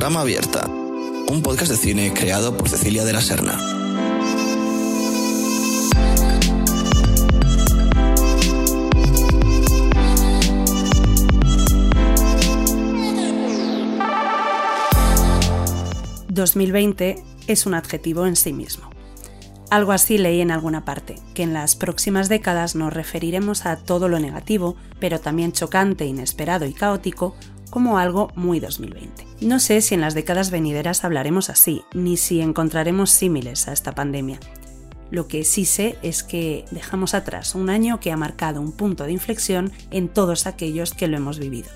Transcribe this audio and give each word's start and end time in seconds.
Trama 0.00 0.22
Abierta, 0.22 0.66
un 0.66 1.42
podcast 1.42 1.72
de 1.72 1.76
cine 1.76 2.14
creado 2.14 2.56
por 2.56 2.70
Cecilia 2.70 3.04
de 3.04 3.12
la 3.12 3.20
Serna. 3.20 3.58
«2020 16.28 17.22
es 17.46 17.66
un 17.66 17.74
adjetivo 17.74 18.26
en 18.26 18.36
sí 18.36 18.54
mismo. 18.54 18.88
Algo 19.68 19.92
así 19.92 20.16
leí 20.16 20.40
en 20.40 20.50
alguna 20.50 20.86
parte, 20.86 21.16
que 21.34 21.42
en 21.42 21.52
las 21.52 21.76
próximas 21.76 22.30
décadas 22.30 22.74
nos 22.74 22.90
referiremos 22.90 23.66
a 23.66 23.76
todo 23.76 24.08
lo 24.08 24.18
negativo, 24.18 24.76
pero 24.98 25.20
también 25.20 25.52
chocante, 25.52 26.06
inesperado 26.06 26.64
y 26.64 26.72
caótico, 26.72 27.36
como 27.70 27.98
algo 27.98 28.30
muy 28.34 28.60
2020. 28.60 29.26
No 29.40 29.60
sé 29.60 29.80
si 29.80 29.94
en 29.94 30.00
las 30.00 30.14
décadas 30.14 30.50
venideras 30.50 31.04
hablaremos 31.04 31.48
así, 31.48 31.82
ni 31.94 32.16
si 32.16 32.40
encontraremos 32.40 33.10
símiles 33.10 33.68
a 33.68 33.72
esta 33.72 33.92
pandemia. 33.92 34.38
Lo 35.10 35.26
que 35.26 35.44
sí 35.44 35.64
sé 35.64 35.96
es 36.02 36.22
que 36.22 36.64
dejamos 36.70 37.14
atrás 37.14 37.54
un 37.54 37.70
año 37.70 37.98
que 38.00 38.12
ha 38.12 38.16
marcado 38.16 38.60
un 38.60 38.72
punto 38.72 39.04
de 39.04 39.12
inflexión 39.12 39.72
en 39.90 40.08
todos 40.08 40.46
aquellos 40.46 40.92
que 40.94 41.08
lo 41.08 41.16
hemos 41.16 41.38
vivido. 41.38 41.70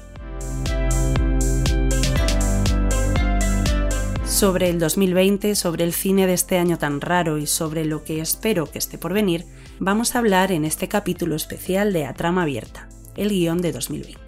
sobre 4.34 4.68
el 4.68 4.80
2020, 4.80 5.54
sobre 5.54 5.84
el 5.84 5.92
cine 5.92 6.26
de 6.26 6.34
este 6.34 6.58
año 6.58 6.76
tan 6.76 7.00
raro 7.00 7.38
y 7.38 7.46
sobre 7.46 7.84
lo 7.84 8.02
que 8.02 8.20
espero 8.20 8.68
que 8.68 8.78
esté 8.78 8.98
por 8.98 9.12
venir, 9.12 9.46
vamos 9.78 10.14
a 10.14 10.18
hablar 10.18 10.50
en 10.50 10.64
este 10.64 10.88
capítulo 10.88 11.36
especial 11.36 11.92
de 11.92 12.04
A 12.04 12.14
Trama 12.14 12.42
Abierta, 12.42 12.88
el 13.16 13.28
guion 13.28 13.62
de 13.62 13.70
2020. 13.70 14.23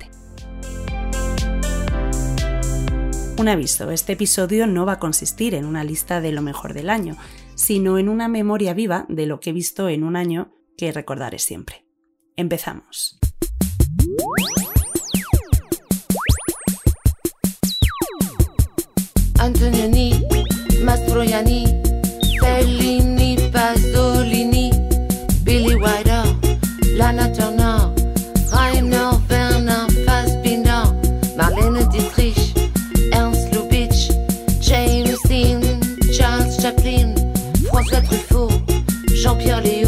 Un 3.38 3.48
aviso, 3.48 3.90
este 3.90 4.14
episodio 4.14 4.66
no 4.66 4.86
va 4.86 4.94
a 4.94 4.98
consistir 4.98 5.54
en 5.54 5.66
una 5.66 5.84
lista 5.84 6.22
de 6.22 6.32
lo 6.32 6.40
mejor 6.40 6.72
del 6.72 6.88
año, 6.88 7.18
sino 7.54 7.98
en 7.98 8.08
una 8.08 8.28
memoria 8.28 8.72
viva 8.72 9.04
de 9.10 9.26
lo 9.26 9.40
que 9.40 9.50
he 9.50 9.52
visto 9.52 9.90
en 9.90 10.04
un 10.04 10.16
año 10.16 10.54
que 10.78 10.90
recordaré 10.90 11.38
siempre. 11.38 11.84
Empezamos. 12.34 13.18
Mastroianni, 20.82 21.64
Billy 25.44 25.78
Lana 26.96 27.32
Rainer 28.50 29.16
Marlene 31.36 32.35
purely 39.46 39.85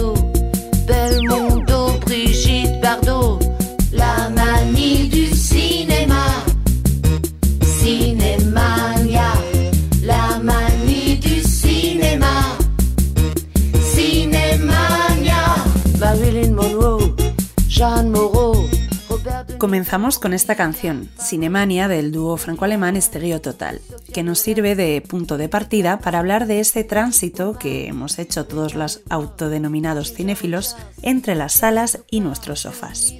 Comenzamos 19.88 20.18
con 20.18 20.34
esta 20.34 20.54
canción, 20.54 21.08
Cinemania 21.18 21.88
del 21.88 22.12
dúo 22.12 22.36
franco-alemán 22.36 22.94
Estereo 22.94 23.40
Total, 23.40 23.80
que 24.12 24.22
nos 24.22 24.38
sirve 24.38 24.76
de 24.76 25.00
punto 25.00 25.38
de 25.38 25.48
partida 25.48 25.98
para 26.00 26.18
hablar 26.18 26.46
de 26.46 26.60
ese 26.60 26.84
tránsito 26.84 27.54
que 27.58 27.86
hemos 27.86 28.18
hecho 28.18 28.44
todos 28.44 28.74
los 28.74 29.00
autodenominados 29.08 30.12
cinéfilos 30.12 30.76
entre 31.00 31.34
las 31.34 31.54
salas 31.54 32.00
y 32.10 32.20
nuestros 32.20 32.60
sofás. 32.60 33.14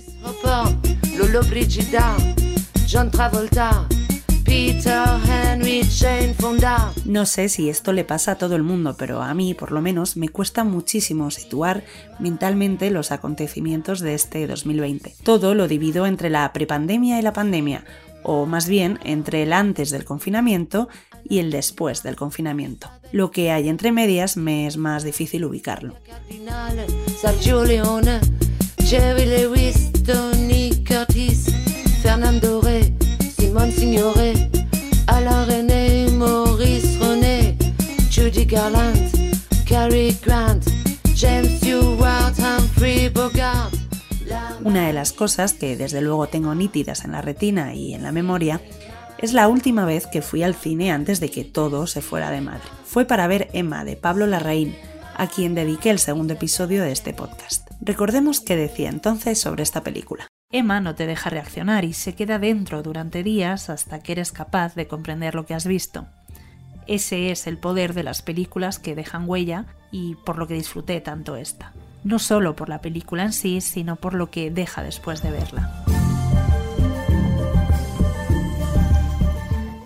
No 7.04 7.26
sé 7.26 7.48
si 7.48 7.68
esto 7.68 7.92
le 7.92 8.04
pasa 8.04 8.32
a 8.32 8.38
todo 8.38 8.56
el 8.56 8.62
mundo, 8.62 8.96
pero 8.98 9.22
a 9.22 9.34
mí, 9.34 9.54
por 9.54 9.72
lo 9.72 9.80
menos, 9.80 10.16
me 10.16 10.28
cuesta 10.28 10.64
muchísimo 10.64 11.30
situar 11.30 11.84
mentalmente 12.18 12.90
los 12.90 13.12
acontecimientos 13.12 14.00
de 14.00 14.14
este 14.14 14.46
2020. 14.46 15.14
Todo 15.22 15.54
lo 15.54 15.68
divido 15.68 16.06
entre 16.06 16.30
la 16.30 16.52
prepandemia 16.52 17.18
y 17.18 17.22
la 17.22 17.32
pandemia, 17.32 17.84
o 18.22 18.46
más 18.46 18.68
bien 18.68 18.98
entre 19.04 19.42
el 19.42 19.52
antes 19.52 19.90
del 19.90 20.04
confinamiento 20.04 20.88
y 21.28 21.38
el 21.38 21.50
después 21.50 22.02
del 22.02 22.16
confinamiento. 22.16 22.90
Lo 23.12 23.30
que 23.30 23.50
hay 23.50 23.68
entre 23.68 23.92
medias 23.92 24.36
me 24.36 24.66
es 24.66 24.76
más 24.76 25.02
difícil 25.02 25.44
ubicarlo. 25.44 25.96
Fernando 32.02 32.60
Rey, 32.62 32.94
Simone 33.36 33.72
Signoret, 33.72 34.37
Judy 38.28 38.44
Garland, 38.44 39.10
Cary 39.66 40.14
Grant, 40.22 40.62
James 41.16 41.50
Stewart, 41.56 42.34
Humphrey 42.38 43.08
Bogart. 43.08 43.72
La 44.26 44.54
Una 44.62 44.86
de 44.86 44.92
las 44.92 45.14
cosas 45.14 45.54
que 45.54 45.78
desde 45.78 46.02
luego 46.02 46.26
tengo 46.26 46.54
nítidas 46.54 47.06
en 47.06 47.12
la 47.12 47.22
retina 47.22 47.72
y 47.72 47.94
en 47.94 48.02
la 48.02 48.12
memoria 48.12 48.60
es 49.16 49.32
la 49.32 49.48
última 49.48 49.86
vez 49.86 50.06
que 50.06 50.20
fui 50.20 50.42
al 50.42 50.54
cine 50.54 50.92
antes 50.92 51.20
de 51.20 51.30
que 51.30 51.44
todo 51.44 51.86
se 51.86 52.02
fuera 52.02 52.30
de 52.30 52.42
madre. 52.42 52.68
Fue 52.84 53.06
para 53.06 53.26
ver 53.28 53.48
Emma 53.54 53.86
de 53.86 53.96
Pablo 53.96 54.26
Larraín, 54.26 54.76
a 55.16 55.26
quien 55.28 55.54
dediqué 55.54 55.88
el 55.88 55.98
segundo 55.98 56.34
episodio 56.34 56.82
de 56.82 56.92
este 56.92 57.14
podcast. 57.14 57.66
Recordemos 57.80 58.40
que 58.42 58.56
decía 58.56 58.90
entonces 58.90 59.40
sobre 59.40 59.62
esta 59.62 59.82
película. 59.82 60.28
Emma 60.52 60.80
no 60.82 60.94
te 60.94 61.06
deja 61.06 61.30
reaccionar 61.30 61.86
y 61.86 61.94
se 61.94 62.14
queda 62.14 62.38
dentro 62.38 62.82
durante 62.82 63.22
días 63.22 63.70
hasta 63.70 64.02
que 64.02 64.12
eres 64.12 64.32
capaz 64.32 64.74
de 64.74 64.86
comprender 64.86 65.34
lo 65.34 65.46
que 65.46 65.54
has 65.54 65.66
visto. 65.66 66.08
Ese 66.88 67.30
es 67.30 67.46
el 67.46 67.58
poder 67.58 67.92
de 67.92 68.02
las 68.02 68.22
películas 68.22 68.78
que 68.78 68.94
dejan 68.94 69.28
huella 69.28 69.66
y 69.92 70.14
por 70.24 70.38
lo 70.38 70.46
que 70.46 70.54
disfruté 70.54 71.02
tanto 71.02 71.36
esta. 71.36 71.74
No 72.02 72.18
solo 72.18 72.56
por 72.56 72.70
la 72.70 72.80
película 72.80 73.24
en 73.24 73.34
sí, 73.34 73.60
sino 73.60 73.96
por 73.96 74.14
lo 74.14 74.30
que 74.30 74.50
deja 74.50 74.82
después 74.82 75.22
de 75.22 75.30
verla. 75.30 75.84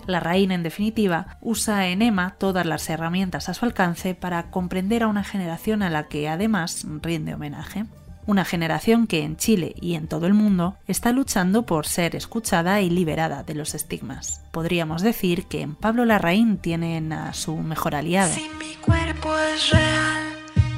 La 0.07 0.21
Rain, 0.21 0.53
en 0.53 0.63
definitiva, 0.63 1.39
usa 1.41 1.89
en 1.89 2.03
Emma 2.03 2.37
todas 2.39 2.67
las 2.67 2.89
herramientas 2.89 3.49
a 3.49 3.55
su 3.55 3.65
alcance 3.65 4.15
para 4.15 4.51
comprender 4.51 5.03
a 5.03 5.09
una 5.09 5.25
generación 5.25 5.83
a 5.83 5.91
la 5.91 6.09
que 6.09 6.29
además 6.29 6.87
rinde 7.01 7.35
homenaje. 7.35 7.85
Una 8.25 8.45
generación 8.45 9.07
que 9.07 9.23
en 9.25 9.37
Chile 9.37 9.75
y 9.81 9.95
en 9.95 10.07
todo 10.07 10.27
el 10.27 10.35
mundo 10.35 10.77
está 10.87 11.11
luchando 11.13 11.67
por 11.67 11.87
ser 11.87 12.15
escuchada 12.15 12.81
y 12.81 12.89
liberada 12.89 13.43
de 13.43 13.55
los 13.55 13.75
estigmas. 13.75 14.43
Podríamos 14.53 15.03
decir 15.03 15.47
que 15.47 15.63
en 15.63 15.75
Pablo 15.75 16.05
Larraín 16.05 16.59
tienen 16.59 17.13
a 17.13 17.35
su 17.35 17.57
mejor 17.57 17.97
aliado. 17.97 18.33
Si 18.33 18.49
mi 18.59 18.77
cuerpo 18.77 19.37
es 19.39 19.71
real, 19.71 20.23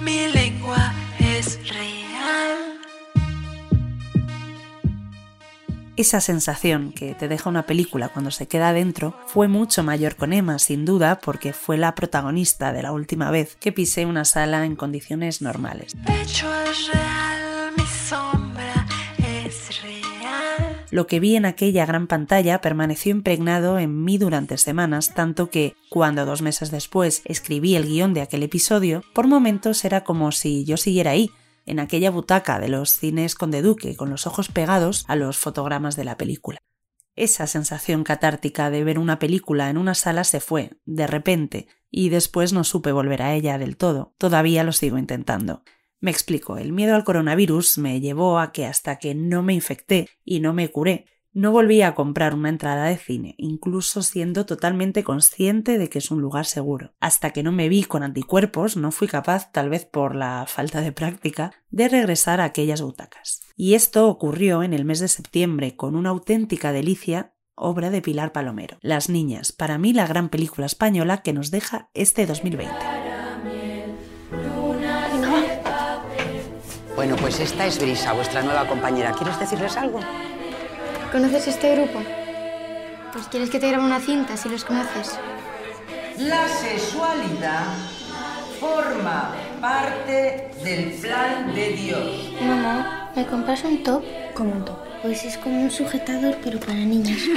mi 0.03 0.29
lengua 0.29 0.95
es 1.19 1.59
real. 1.69 1.85
Esa 5.97 6.21
sensación 6.21 6.93
que 6.93 7.15
te 7.15 7.29
deja 7.29 7.49
una 7.49 7.67
película 7.67 8.09
cuando 8.09 8.33
se 8.33 8.49
queda 8.49 8.73
dentro 8.73 9.17
fue 9.29 9.47
mucho 9.47 9.85
mayor 9.85 10.17
con 10.17 10.33
Emma, 10.33 10.59
sin 10.59 10.85
duda, 10.85 11.21
porque 11.21 11.53
fue 11.53 11.77
la 11.77 11.95
protagonista 11.95 12.73
de 12.73 12.83
la 12.83 12.91
última 12.91 13.31
vez 13.31 13.55
que 13.61 13.71
pisé 13.71 14.05
una 14.05 14.25
sala 14.25 14.65
en 14.65 14.75
condiciones 14.75 15.41
normales. 15.41 15.95
Pecho 16.05 16.53
es 16.65 16.93
real, 16.93 17.34
sombra 18.15 18.87
es 19.19 19.83
real. 19.83 20.87
Lo 20.91 21.07
que 21.09 21.19
vi 21.19 21.35
en 21.35 21.47
aquella 21.47 21.85
gran 21.85 22.07
pantalla 22.07 22.61
permaneció 22.61 23.11
impregnado 23.11 23.79
en 23.81 24.05
mí 24.05 24.19
durante 24.19 24.57
semanas, 24.57 25.15
tanto 25.15 25.51
que, 25.51 25.75
cuando 25.91 26.25
dos 26.25 26.41
meses 26.41 26.71
después 26.71 27.23
escribí 27.25 27.75
el 27.75 27.87
guion 27.87 28.15
de 28.15 28.21
aquel 28.21 28.45
episodio, 28.45 29.03
por 29.15 29.27
momentos 29.27 29.85
era 29.85 30.05
como 30.05 30.31
si 30.31 30.65
yo 30.65 30.77
siguiera 30.77 31.11
ahí, 31.11 31.31
en 31.67 31.81
aquella 31.81 32.11
butaca 32.11 32.61
de 32.61 32.69
los 32.69 32.91
cines 32.91 33.35
Conde 33.35 33.63
Duque, 33.63 33.97
con 33.97 34.11
los 34.11 34.29
ojos 34.29 34.49
pegados 34.49 35.05
a 35.09 35.17
los 35.17 35.37
fotogramas 35.37 35.97
de 35.97 36.05
la 36.05 36.17
película. 36.17 36.59
Esa 37.17 37.49
sensación 37.49 38.05
catártica 38.05 38.71
de 38.71 38.85
ver 38.85 38.99
una 38.99 39.19
película 39.19 39.71
en 39.71 39.79
una 39.79 39.95
sala 39.95 40.23
se 40.23 40.39
fue, 40.41 40.79
de 40.85 41.07
repente, 41.09 41.67
y 41.91 42.11
después 42.11 42.53
no 42.53 42.63
supe 42.63 42.93
volver 42.93 43.23
a 43.23 43.35
ella 43.35 43.59
del 43.59 43.77
todo. 43.77 44.15
Todavía 44.19 44.63
lo 44.63 44.73
sigo 44.73 44.99
intentando. 44.99 45.63
Me 46.05 46.11
explico, 46.11 46.59
el 46.59 46.75
miedo 46.75 46.95
al 46.95 47.03
coronavirus 47.03 47.79
me 47.79 47.99
llevó 47.99 48.39
a 48.39 48.53
que 48.53 48.67
hasta 48.67 48.99
que 48.99 49.15
no 49.15 49.43
me 49.43 49.55
infecté 49.55 50.11
y 50.23 50.41
no 50.41 50.53
me 50.53 50.71
curé, 50.71 51.07
no 51.33 51.51
volví 51.51 51.81
a 51.81 51.95
comprar 51.95 52.35
una 52.35 52.51
entrada 52.51 52.85
de 52.85 52.99
cine, 52.99 53.35
incluso 53.39 54.03
siendo 54.03 54.45
totalmente 54.45 55.03
consciente 55.03 55.79
de 55.79 55.89
que 55.89 56.01
es 56.01 56.11
un 56.11 56.21
lugar 56.21 56.45
seguro. 56.45 56.93
Hasta 57.01 57.31
que 57.31 57.43
no 57.43 57.53
me 57.53 57.71
vi 57.71 57.85
con 57.85 58.03
anticuerpos, 58.03 58.77
no 58.77 58.93
fui 58.93 59.09
capaz, 59.09 59.51
tal 59.51 59.71
vez 59.71 59.87
por 59.87 60.15
la 60.15 60.45
falta 60.47 60.83
de 60.83 60.93
práctica, 60.93 61.53
de 61.71 61.89
regresar 61.89 62.39
a 62.43 62.45
aquellas 62.45 62.83
butacas. 62.83 63.41
Y 63.57 63.73
esto 63.73 64.07
ocurrió 64.07 64.63
en 64.63 64.75
el 64.75 64.85
mes 64.85 65.01
de 65.01 65.09
septiembre, 65.09 65.75
con 65.75 65.97
una 65.97 66.11
auténtica 66.11 66.73
delicia 66.73 67.33
obra 67.55 67.89
de 67.89 68.03
Pilar 68.03 68.33
Palomero. 68.33 68.77
Las 68.83 69.09
Niñas, 69.09 69.53
para 69.53 69.79
mí 69.79 69.95
la 69.95 70.07
gran 70.07 70.29
película 70.29 70.67
española 70.67 71.23
que 71.23 71.33
nos 71.33 71.51
deja 71.51 71.89
este 71.95 72.27
2020. 72.27 72.94
Bueno, 77.05 77.21
pues 77.21 77.39
esta 77.39 77.67
es 77.67 77.79
Brisa, 77.79 78.15
vuestra 78.15 78.41
nueva 78.41 78.67
compañera. 78.67 79.13
¿Quieres 79.13 79.39
decirles 79.39 79.77
algo? 79.77 80.01
¿Conoces 81.13 81.49
este 81.49 81.77
grupo? 81.77 82.01
Pues 83.13 83.29
quieres 83.29 83.51
que 83.51 83.61
te 83.61 83.69
grabe 83.69 83.85
una 83.85 84.01
cinta 84.01 84.39
si 84.39 84.49
los 84.49 84.65
conoces. 84.65 85.19
La 86.17 86.49
sexualidad 86.49 87.67
forma 88.59 89.35
parte 89.61 90.51
del 90.65 90.93
plan 90.93 91.55
de 91.55 91.69
Dios. 91.73 92.33
Mamá, 92.41 93.11
¿me 93.15 93.27
compras 93.27 93.65
un 93.65 93.83
top? 93.83 94.03
Como 94.33 94.53
un 94.53 94.65
top. 94.65 94.79
Pues 95.03 95.25
es 95.27 95.37
como 95.37 95.61
un 95.61 95.71
sujetador, 95.71 96.39
pero 96.43 96.59
para 96.59 96.73
niñas. 96.73 97.19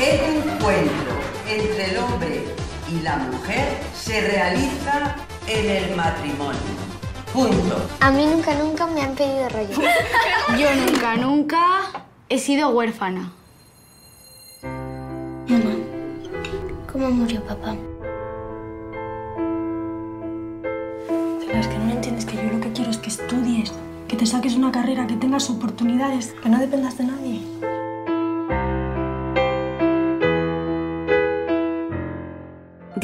El 0.00 0.20
encuentro 0.36 1.12
entre 1.48 1.90
el 1.90 1.98
hombre 1.98 2.44
y 2.88 3.00
la 3.02 3.16
mujer 3.16 3.87
se 4.08 4.22
realiza 4.22 5.16
en 5.46 5.70
el 5.70 5.94
matrimonio. 5.94 6.58
Punto. 7.30 7.76
A 8.00 8.10
mí 8.10 8.24
nunca, 8.24 8.54
nunca 8.54 8.86
me 8.86 9.02
han 9.02 9.14
pedido 9.14 9.50
rollo. 9.50 9.76
Yo 10.58 10.74
nunca, 10.74 11.16
nunca 11.16 11.60
he 12.30 12.38
sido 12.38 12.70
huérfana. 12.70 13.30
Mamá, 15.46 15.74
¿cómo 16.90 17.10
murió 17.10 17.42
papá? 17.44 17.76
Pero 21.46 21.60
es 21.60 21.66
que 21.66 21.78
no 21.78 21.90
entiendes 21.92 22.24
que 22.24 22.36
yo 22.36 22.44
lo 22.44 22.60
que 22.60 22.72
quiero 22.72 22.90
es 22.90 22.96
que 22.96 23.10
estudies, 23.10 23.72
que 24.08 24.16
te 24.16 24.24
saques 24.24 24.54
una 24.54 24.72
carrera, 24.72 25.06
que 25.06 25.16
tengas 25.16 25.50
oportunidades, 25.50 26.34
que 26.42 26.48
no 26.48 26.58
dependas 26.58 26.96
de 26.96 27.04
nadie. 27.04 27.42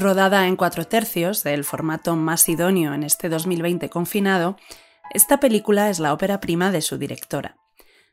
Rodada 0.05 0.47
en 0.49 0.57
cuatro 0.57 0.87
tercios, 0.87 1.43
del 1.45 1.65
formato 1.65 2.15
más 2.15 2.47
idóneo 2.51 2.93
en 2.93 3.05
este 3.05 3.31
2020 3.31 3.89
confinado, 3.89 4.59
esta 5.15 5.41
película 5.41 5.89
es 5.89 5.99
la 5.99 6.13
ópera 6.13 6.41
prima 6.41 6.71
de 6.71 6.83
su 6.83 6.99
directora. 6.99 7.57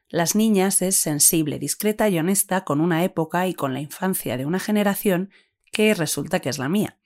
Las 0.07 0.33
Niñas 0.33 0.81
es 0.81 0.95
sensible, 0.95 1.59
discreta 1.59 2.07
y 2.07 2.17
honesta 2.17 2.63
con 2.63 2.79
una 2.79 3.03
época 3.03 3.45
y 3.49 3.53
con 3.53 3.73
la 3.73 3.81
infancia 3.81 4.37
de 4.37 4.45
una 4.45 4.57
generación 4.57 5.31
que 5.73 5.93
resulta 5.93 6.39
que 6.39 6.47
es 6.47 6.59
la 6.59 6.69
mía. 6.69 6.97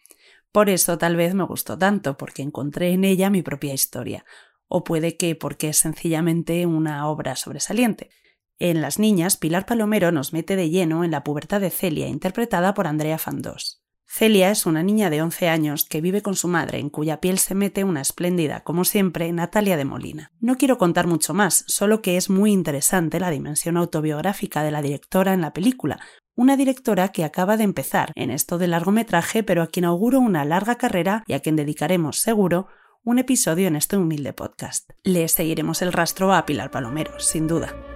Por 0.52 0.70
eso 0.70 1.00
tal 1.00 1.16
vez 1.16 1.34
me 1.34 1.46
gustó 1.46 1.80
tanto, 1.80 2.16
porque 2.16 2.44
encontré 2.44 2.92
en 2.92 3.06
ella 3.06 3.32
mi 3.32 3.42
propia 3.42 3.74
historia, 3.74 4.24
o 4.68 4.84
puede 4.84 5.18
que 5.18 5.34
porque 5.34 5.70
es 5.70 5.78
sencillamente 5.78 6.64
una 6.68 7.10
obra 7.10 7.36
sobresaliente. 7.36 8.12
En 8.60 8.82
Las 8.84 9.00
Niñas, 9.00 9.36
Pilar 9.36 9.66
Palomero 9.66 10.12
nos 10.12 10.32
mete 10.32 10.56
de 10.56 10.70
lleno 10.70 11.04
en 11.04 11.10
la 11.10 11.24
pubertad 11.24 11.60
de 11.60 11.72
Celia, 11.72 12.08
interpretada 12.08 12.76
por 12.76 12.86
Andrea 12.86 13.18
Fandós. 13.18 13.82
Celia 14.08 14.52
es 14.52 14.66
una 14.66 14.84
niña 14.84 15.10
de 15.10 15.22
11 15.22 15.50
años 15.50 15.86
que 15.86 16.00
vive 16.00 16.22
con 16.22 16.36
su 16.36 16.48
madre, 16.48 16.80
en 16.80 16.90
cuya 16.90 17.20
piel 17.20 17.38
se 17.40 17.56
mete 17.56 17.84
una 17.84 18.02
espléndida, 18.02 18.62
como 18.62 18.86
siempre, 18.86 19.32
Natalia 19.32 19.78
de 19.78 19.86
Molina. 19.86 20.32
No 20.40 20.56
quiero 20.56 20.78
contar 20.78 21.08
mucho 21.08 21.34
más, 21.34 21.66
solo 21.68 22.02
que 22.02 22.16
es 22.16 22.30
muy 22.30 22.52
interesante 22.52 23.20
la 23.20 23.30
dimensión 23.30 23.78
autobiográfica 23.78 24.64
de 24.64 24.72
la 24.72 24.82
directora 24.82 25.34
en 25.34 25.42
la 25.42 25.54
película, 25.54 26.00
una 26.36 26.58
directora 26.58 27.10
que 27.10 27.24
acaba 27.24 27.58
de 27.58 27.64
empezar 27.64 28.12
en 28.16 28.30
esto 28.30 28.58
del 28.58 28.72
largometraje, 28.72 29.44
pero 29.44 29.62
a 29.62 29.68
quien 29.68 29.86
auguro 29.86 30.20
una 30.20 30.46
larga 30.46 30.76
carrera 30.76 31.24
y 31.28 31.34
a 31.34 31.40
quien 31.40 31.56
dedicaremos, 31.56 32.20
seguro, 32.20 32.68
un 33.04 33.20
episodio 33.20 33.68
en 33.68 33.76
este 33.76 33.98
humilde 33.98 34.34
podcast. 34.34 34.90
Le 35.04 35.28
seguiremos 35.28 35.82
el 35.82 35.94
rastro 35.94 36.34
a 36.34 36.46
Pilar 36.46 36.72
Palomero, 36.72 37.20
sin 37.20 37.48
duda. 37.48 37.95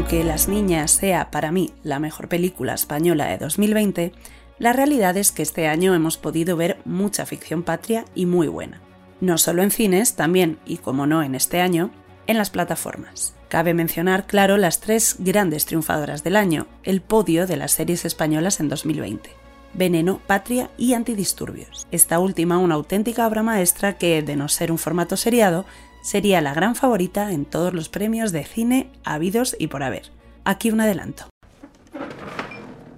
Aunque 0.00 0.24
Las 0.24 0.48
Niñas 0.48 0.92
sea 0.92 1.30
para 1.30 1.52
mí 1.52 1.74
la 1.82 1.98
mejor 1.98 2.28
película 2.28 2.72
española 2.72 3.26
de 3.26 3.36
2020, 3.36 4.12
la 4.58 4.72
realidad 4.72 5.14
es 5.18 5.30
que 5.30 5.42
este 5.42 5.68
año 5.68 5.94
hemos 5.94 6.16
podido 6.16 6.56
ver 6.56 6.78
mucha 6.86 7.26
ficción 7.26 7.62
patria 7.64 8.06
y 8.14 8.24
muy 8.24 8.48
buena. 8.48 8.80
No 9.20 9.36
solo 9.36 9.62
en 9.62 9.70
cines, 9.70 10.16
también, 10.16 10.58
y 10.64 10.78
como 10.78 11.06
no 11.06 11.22
en 11.22 11.34
este 11.34 11.60
año, 11.60 11.90
en 12.26 12.38
las 12.38 12.48
plataformas. 12.48 13.34
Cabe 13.48 13.74
mencionar, 13.74 14.26
claro, 14.26 14.56
las 14.56 14.80
tres 14.80 15.16
grandes 15.18 15.66
triunfadoras 15.66 16.24
del 16.24 16.36
año, 16.36 16.66
el 16.82 17.02
podio 17.02 17.46
de 17.46 17.58
las 17.58 17.72
series 17.72 18.06
españolas 18.06 18.58
en 18.60 18.70
2020. 18.70 19.28
Veneno, 19.74 20.22
Patria 20.26 20.70
y 20.78 20.94
Antidisturbios. 20.94 21.86
Esta 21.90 22.20
última 22.20 22.56
una 22.56 22.76
auténtica 22.76 23.26
obra 23.26 23.42
maestra 23.42 23.98
que, 23.98 24.22
de 24.22 24.34
no 24.34 24.48
ser 24.48 24.72
un 24.72 24.78
formato 24.78 25.18
seriado, 25.18 25.66
sería 26.02 26.40
la 26.40 26.54
gran 26.54 26.74
favorita 26.74 27.32
en 27.32 27.44
todos 27.44 27.72
los 27.72 27.88
premios 27.88 28.32
de 28.32 28.44
cine 28.44 28.90
habidos 29.04 29.56
y 29.58 29.68
por 29.68 29.82
haber. 29.82 30.10
Aquí 30.44 30.70
un 30.70 30.80
adelanto. 30.80 31.24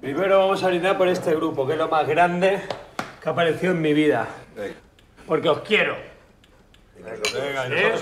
Primero 0.01 0.39
vamos 0.39 0.63
a 0.63 0.69
brindar 0.69 0.99
por 0.99 1.09
este 1.09 1.35
grupo, 1.35 1.67
que 1.67 1.75
es 1.75 1.79
lo 1.79 1.89
más 1.89 2.07
grande 2.07 2.61
que 3.23 3.29
ha 3.29 3.33
aparecido 3.33 3.73
en 3.73 3.81
mi 3.81 3.95
vida. 3.95 4.29
Porque 5.27 5.49
os 5.49 5.61
quiero. 5.61 5.97
¿Eh? 7.05 7.95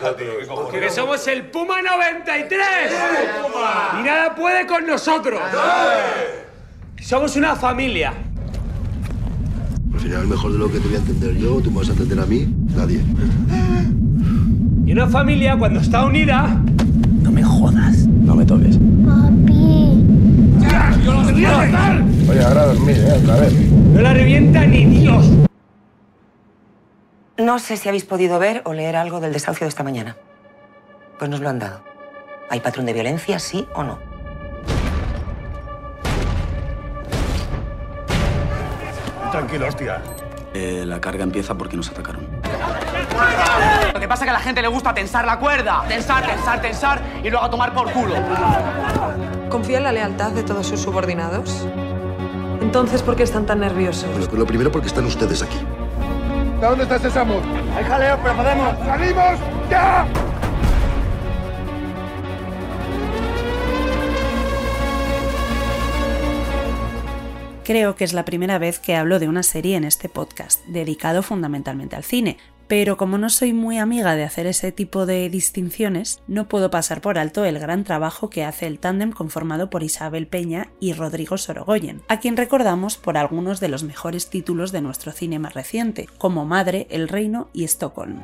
Porque 0.49 0.91
somos 0.91 1.27
el 1.29 1.47
Puma 1.51 1.81
93. 1.83 2.61
Y 3.99 4.03
nada 4.03 4.35
puede 4.35 4.67
con 4.67 4.87
nosotros. 4.87 5.41
Somos 7.01 7.37
una 7.37 7.57
familia. 7.57 8.13
Al 9.93 10.01
final, 10.01 10.27
mejor 10.27 10.53
de 10.53 10.59
lo 10.59 10.71
que 10.71 10.79
te 10.79 10.87
voy 10.87 10.95
a 10.95 10.99
entender 10.99 11.37
yo, 11.37 11.61
tú 11.61 11.71
me 11.71 11.79
vas 11.79 11.89
a 11.89 11.93
entender 11.93 12.21
a 12.21 12.27
mí, 12.27 12.47
nadie. 12.75 13.01
Y 14.91 14.93
una 14.93 15.07
familia, 15.07 15.57
cuando 15.57 15.79
está 15.79 16.05
unida. 16.05 16.49
No 17.23 17.31
me 17.31 17.45
jodas. 17.45 18.09
No 18.09 18.35
me 18.35 18.45
toques. 18.45 18.77
Papi. 19.07 20.05
¡Yo 21.05 21.13
lo 21.13 21.27
quería 21.29 21.59
matar! 21.59 22.03
Oye, 22.29 22.43
ahora 22.43 22.67
dormir, 22.67 22.97
¿eh? 22.97 23.21
Otra 23.23 23.37
vez. 23.37 23.71
No 23.71 24.01
la 24.01 24.13
revienta 24.13 24.67
ni 24.67 24.87
Dios. 24.87 25.31
No 27.39 27.61
sé 27.61 27.77
si 27.77 27.89
habéis 27.89 28.05
podido 28.05 28.41
ver 28.41 28.63
o 28.65 28.73
leer 28.73 28.97
algo 28.97 29.21
del 29.21 29.33
desahucio 29.33 29.65
de 29.65 29.69
esta 29.69 29.85
mañana. 29.85 30.17
Pues 31.21 31.31
nos 31.31 31.39
lo 31.39 31.49
han 31.51 31.61
dado. 31.61 31.85
¿Hay 32.51 32.59
patrón 32.59 32.87
de 32.87 32.93
violencia, 32.93 33.39
sí 33.39 33.69
o 33.77 33.85
no? 33.85 34.01
Tranquilo, 39.31 39.69
hostia. 39.69 40.03
Eh, 40.53 40.83
la 40.85 41.01
carga 41.01 41.23
empieza 41.23 41.57
porque 41.57 41.77
nos 41.77 41.89
atacaron. 41.91 42.40
Lo 43.93 44.01
que 44.01 44.09
pasa 44.09 44.25
es 44.25 44.27
que 44.27 44.31
a 44.31 44.35
la 44.35 44.41
gente 44.41 44.63
le 44.63 44.69
gusta 44.69 44.95
tensar 44.95 45.25
la 45.25 45.39
cuerda. 45.39 45.85
Tensar, 45.89 46.27
tensar, 46.27 46.61
tensar 46.61 47.01
y 47.23 47.31
luego 47.31 47.45
a 47.45 47.51
tomar 47.51 47.73
por 47.75 47.91
culo. 47.93 48.15
¿Confía 49.49 49.79
en 49.79 49.85
la 49.85 49.93
lealtad 49.93 50.33
de 50.33 50.43
todos 50.43 50.67
sus 50.67 50.81
subordinados? 50.81 51.67
Entonces, 52.61 53.03
¿por 53.03 53.17
qué 53.17 53.25
están 53.25 53.47
tan 53.47 53.61
nerviosos? 53.61 54.09
Bueno, 54.11 54.27
pues 54.27 54.39
lo 54.39 54.47
primero 54.47 54.71
porque 54.71 54.87
están 54.87 55.05
ustedes 55.07 55.43
aquí. 55.43 55.59
¿Dónde 56.61 56.85
está 56.85 56.97
ese 56.97 57.11
Samu? 57.11 57.41
Hay 57.77 57.85
jaleo, 57.85 58.19
pero 58.23 58.37
podemos. 58.37 58.79
¡Salimos 58.85 59.39
ya! 59.71 60.07
Creo 67.65 67.95
que 67.95 68.05
es 68.05 68.13
la 68.13 68.25
primera 68.25 68.59
vez 68.59 68.79
que 68.79 68.97
hablo 68.97 69.19
de 69.19 69.29
una 69.29 69.43
serie 69.43 69.77
en 69.77 69.85
este 69.85 70.09
podcast, 70.09 70.65
dedicado 70.67 71.23
fundamentalmente 71.23 71.95
al 71.95 72.03
cine, 72.03 72.37
pero 72.71 72.97
como 72.97 73.19
no 73.19 73.31
soy 73.31 73.53
muy 73.53 73.79
amiga 73.79 74.15
de 74.15 74.23
hacer 74.23 74.47
ese 74.47 74.71
tipo 74.71 75.05
de 75.05 75.29
distinciones, 75.29 76.23
no 76.29 76.47
puedo 76.47 76.71
pasar 76.71 77.01
por 77.01 77.19
alto 77.19 77.45
el 77.45 77.59
gran 77.59 77.83
trabajo 77.83 78.31
que 78.31 78.45
hace 78.45 78.69
el 78.69 78.79
tándem 78.79 79.11
conformado 79.11 79.71
por 79.71 79.83
Isabel 79.83 80.29
Peña 80.29 80.69
y 80.79 80.93
Rodrigo 80.93 81.37
Sorogoyen, 81.37 82.01
a 82.07 82.21
quien 82.21 82.37
recordamos 82.37 82.97
por 82.97 83.19
algunos 83.19 83.59
de 83.59 83.71
los 83.71 83.83
mejores 83.83 84.31
títulos 84.31 84.71
de 84.71 84.83
nuestro 84.83 85.11
cine 85.11 85.41
más 85.41 85.55
reciente, 85.55 86.09
como 86.17 86.45
Madre, 86.45 86.87
El 86.91 87.09
Reino 87.09 87.49
y 87.53 87.65
Stockholm. 87.65 88.23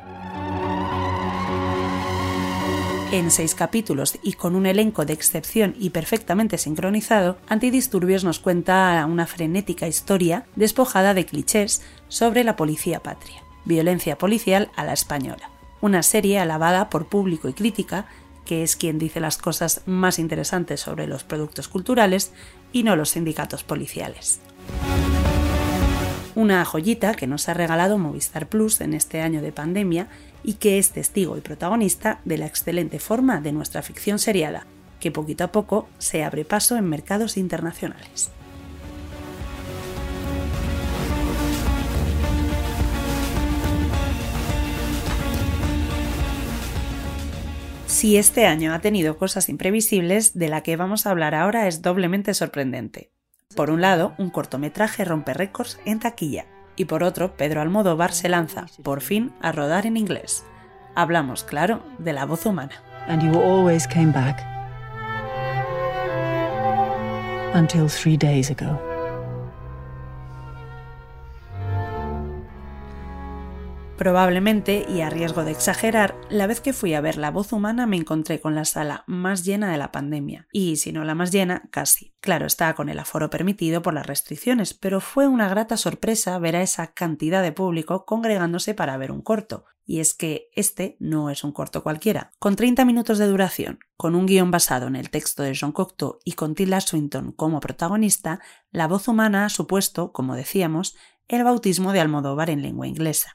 En 3.11 3.31
seis 3.31 3.53
capítulos 3.53 4.17
y 4.23 4.33
con 4.33 4.55
un 4.55 4.65
elenco 4.65 5.03
de 5.03 5.11
excepción 5.11 5.75
y 5.77 5.89
perfectamente 5.89 6.57
sincronizado, 6.57 7.37
Antidisturbios 7.49 8.23
nos 8.23 8.39
cuenta 8.39 9.05
una 9.09 9.27
frenética 9.27 9.89
historia 9.89 10.45
despojada 10.55 11.13
de 11.13 11.25
clichés 11.25 11.81
sobre 12.07 12.45
la 12.45 12.55
policía 12.55 13.01
patria, 13.01 13.43
violencia 13.67 14.17
policial 14.17 14.71
a 14.75 14.83
la 14.83 14.93
española. 14.93 15.49
Una 15.81 16.01
serie 16.01 16.39
alabada 16.39 16.89
por 16.89 17.07
público 17.07 17.49
y 17.49 17.53
crítica, 17.53 18.07
que 18.45 18.63
es 18.63 18.75
quien 18.75 18.97
dice 18.97 19.19
las 19.19 19.37
cosas 19.37 19.81
más 19.85 20.17
interesantes 20.17 20.79
sobre 20.79 21.05
los 21.05 21.23
productos 21.23 21.67
culturales 21.67 22.31
y 22.71 22.83
no 22.83 22.95
los 22.95 23.09
sindicatos 23.09 23.63
policiales. 23.63 24.39
Una 26.33 26.63
joyita 26.65 27.13
que 27.13 27.27
nos 27.27 27.49
ha 27.49 27.53
regalado 27.53 27.97
Movistar 27.97 28.47
Plus 28.47 28.79
en 28.81 28.93
este 28.93 29.21
año 29.21 29.41
de 29.41 29.51
pandemia 29.51 30.07
y 30.43 30.53
que 30.53 30.77
es 30.77 30.91
testigo 30.91 31.35
y 31.37 31.41
protagonista 31.41 32.21
de 32.25 32.37
la 32.37 32.45
excelente 32.45 32.99
forma 32.99 33.41
de 33.41 33.51
nuestra 33.51 33.81
ficción 33.81 34.19
seriada. 34.19 34.65
que 34.99 35.11
poquito 35.11 35.43
a 35.43 35.51
poco 35.51 35.87
se 35.99 36.23
abre 36.23 36.43
paso 36.43 36.75
en 36.75 36.89
mercados 36.89 37.37
internacionales. 37.37 38.31
Si 47.97 48.15
este 48.15 48.45
año 48.45 48.75
ha 48.75 48.79
tenido 48.79 49.17
cosas 49.17 49.49
imprevisibles, 49.49 50.37
de 50.37 50.49
la 50.49 50.61
que 50.61 50.75
vamos 50.75 51.07
a 51.07 51.09
hablar 51.09 51.33
ahora 51.33 51.67
es 51.67 51.81
doblemente 51.81 52.35
sorprendente. 52.35 53.11
Por 53.55 53.71
un 53.71 53.81
lado, 53.81 54.13
un 54.19 54.29
cortometraje 54.29 55.03
rompe 55.03 55.33
récords 55.33 55.79
en 55.83 55.99
taquilla, 55.99 56.45
y 56.75 56.85
por 56.85 57.01
otro, 57.01 57.35
Pedro 57.35 57.59
Almodóvar 57.59 58.11
se 58.11 58.29
lanza, 58.29 58.67
por 58.83 59.01
fin, 59.01 59.33
a 59.41 59.51
rodar 59.51 59.87
en 59.87 59.97
inglés. 59.97 60.45
Hablamos, 60.93 61.43
claro, 61.43 61.81
de 61.97 62.13
la 62.13 62.27
voz 62.27 62.45
humana. 62.45 62.83
And 63.07 63.23
you 63.23 63.41
always 63.41 63.87
came 63.87 64.11
back. 64.11 64.45
Until 67.55 67.89
three 67.89 68.15
days 68.15 68.51
ago. 68.51 68.79
Probablemente, 73.97 74.85
y 74.87 75.01
a 75.01 75.09
riesgo 75.09 75.43
de 75.43 75.49
exagerar, 75.49 76.15
la 76.29 76.45
vez 76.45 76.61
que 76.61 76.71
fui 76.71 76.93
a 76.93 77.01
ver 77.01 77.17
La 77.17 77.31
voz 77.31 77.51
humana 77.51 77.87
me 77.87 77.97
encontré 77.97 78.39
con 78.39 78.53
la 78.53 78.63
sala 78.63 79.03
más 79.07 79.43
llena 79.43 79.71
de 79.71 79.79
la 79.79 79.91
pandemia. 79.91 80.47
Y 80.51 80.75
si 80.75 80.91
no 80.91 81.03
la 81.03 81.15
más 81.15 81.31
llena, 81.31 81.63
casi. 81.71 82.13
Claro, 82.19 82.45
está 82.45 82.75
con 82.75 82.89
el 82.89 82.99
aforo 82.99 83.31
permitido 83.31 83.81
por 83.81 83.95
las 83.95 84.05
restricciones, 84.05 84.75
pero 84.75 85.01
fue 85.01 85.27
una 85.27 85.49
grata 85.49 85.77
sorpresa 85.77 86.37
ver 86.37 86.55
a 86.55 86.61
esa 86.61 86.93
cantidad 86.93 87.41
de 87.41 87.51
público 87.51 88.05
congregándose 88.05 88.75
para 88.75 88.97
ver 88.97 89.11
un 89.11 89.23
corto. 89.23 89.65
Y 89.83 89.99
es 89.99 90.13
que 90.13 90.49
este 90.53 90.95
no 90.99 91.31
es 91.31 91.43
un 91.43 91.51
corto 91.51 91.81
cualquiera. 91.81 92.29
Con 92.37 92.55
30 92.55 92.85
minutos 92.85 93.17
de 93.17 93.25
duración, 93.25 93.79
con 93.95 94.13
un 94.13 94.27
guion 94.27 94.51
basado 94.51 94.85
en 94.85 94.95
el 94.95 95.09
texto 95.09 95.41
de 95.41 95.57
John 95.59 95.71
Cocteau 95.71 96.19
y 96.23 96.33
con 96.33 96.53
Tilda 96.53 96.81
Swinton 96.81 97.31
como 97.31 97.59
protagonista, 97.61 98.41
La 98.69 98.87
voz 98.87 99.07
humana 99.07 99.45
ha 99.45 99.49
supuesto, 99.49 100.11
como 100.11 100.35
decíamos, 100.35 100.95
el 101.27 101.43
bautismo 101.43 101.93
de 101.93 102.01
Almodóvar 102.01 102.51
en 102.51 102.61
lengua 102.61 102.87
inglesa. 102.87 103.33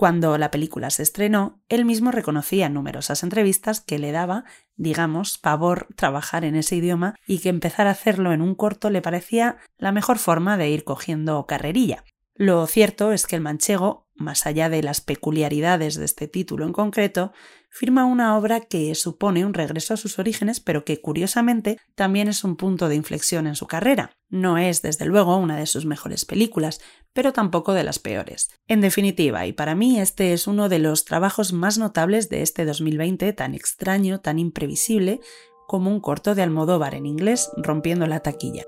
Cuando 0.00 0.38
la 0.38 0.50
película 0.50 0.88
se 0.88 1.02
estrenó, 1.02 1.60
él 1.68 1.84
mismo 1.84 2.10
reconocía 2.10 2.64
en 2.64 2.72
numerosas 2.72 3.22
entrevistas 3.22 3.82
que 3.82 3.98
le 3.98 4.12
daba, 4.12 4.46
digamos, 4.76 5.36
pavor 5.36 5.88
trabajar 5.94 6.46
en 6.46 6.56
ese 6.56 6.76
idioma 6.76 7.16
y 7.26 7.40
que 7.40 7.50
empezar 7.50 7.86
a 7.86 7.90
hacerlo 7.90 8.32
en 8.32 8.40
un 8.40 8.54
corto 8.54 8.88
le 8.88 9.02
parecía 9.02 9.58
la 9.76 9.92
mejor 9.92 10.18
forma 10.18 10.56
de 10.56 10.70
ir 10.70 10.84
cogiendo 10.84 11.44
carrerilla. 11.44 12.02
Lo 12.34 12.66
cierto 12.66 13.12
es 13.12 13.26
que 13.26 13.36
el 13.36 13.42
manchego, 13.42 14.06
más 14.20 14.46
allá 14.46 14.68
de 14.68 14.82
las 14.82 15.00
peculiaridades 15.00 15.96
de 15.96 16.04
este 16.04 16.28
título 16.28 16.66
en 16.66 16.72
concreto, 16.72 17.32
firma 17.70 18.04
una 18.04 18.36
obra 18.36 18.60
que 18.60 18.94
supone 18.94 19.44
un 19.44 19.54
regreso 19.54 19.94
a 19.94 19.96
sus 19.96 20.18
orígenes, 20.18 20.60
pero 20.60 20.84
que 20.84 21.00
curiosamente 21.00 21.78
también 21.94 22.28
es 22.28 22.44
un 22.44 22.56
punto 22.56 22.88
de 22.88 22.96
inflexión 22.96 23.46
en 23.46 23.56
su 23.56 23.66
carrera. 23.66 24.12
No 24.28 24.58
es, 24.58 24.82
desde 24.82 25.06
luego, 25.06 25.36
una 25.36 25.56
de 25.56 25.66
sus 25.66 25.86
mejores 25.86 26.24
películas, 26.24 26.80
pero 27.12 27.32
tampoco 27.32 27.72
de 27.72 27.84
las 27.84 27.98
peores. 27.98 28.50
En 28.68 28.80
definitiva, 28.80 29.46
y 29.46 29.52
para 29.52 29.74
mí 29.74 30.00
este 30.00 30.32
es 30.32 30.46
uno 30.46 30.68
de 30.68 30.78
los 30.78 31.04
trabajos 31.04 31.52
más 31.52 31.78
notables 31.78 32.28
de 32.28 32.42
este 32.42 32.64
2020, 32.64 33.32
tan 33.32 33.54
extraño, 33.54 34.20
tan 34.20 34.38
imprevisible, 34.38 35.20
como 35.66 35.90
un 35.90 36.00
corto 36.00 36.34
de 36.34 36.42
Almodóvar 36.42 36.94
en 36.94 37.06
inglés 37.06 37.50
rompiendo 37.56 38.06
la 38.06 38.20
taquilla. 38.20 38.64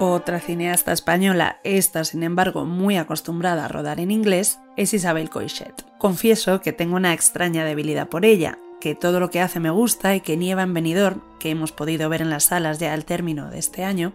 Otra 0.00 0.38
cineasta 0.38 0.92
española, 0.92 1.58
esta 1.64 2.04
sin 2.04 2.22
embargo 2.22 2.64
muy 2.64 2.96
acostumbrada 2.96 3.64
a 3.64 3.68
rodar 3.68 3.98
en 3.98 4.12
inglés, 4.12 4.60
es 4.76 4.94
Isabel 4.94 5.28
Coixet. 5.28 5.74
Confieso 5.98 6.60
que 6.60 6.72
tengo 6.72 6.94
una 6.94 7.12
extraña 7.12 7.64
debilidad 7.64 8.08
por 8.08 8.24
ella, 8.24 8.58
que 8.80 8.94
todo 8.94 9.18
lo 9.18 9.28
que 9.28 9.40
hace 9.40 9.58
me 9.58 9.70
gusta 9.70 10.14
y 10.14 10.20
que 10.20 10.36
Nieva 10.36 10.62
en 10.62 10.72
Benidorm, 10.72 11.20
que 11.40 11.50
hemos 11.50 11.72
podido 11.72 12.08
ver 12.08 12.22
en 12.22 12.30
las 12.30 12.44
salas 12.44 12.78
ya 12.78 12.92
al 12.92 13.04
término 13.04 13.50
de 13.50 13.58
este 13.58 13.82
año, 13.82 14.14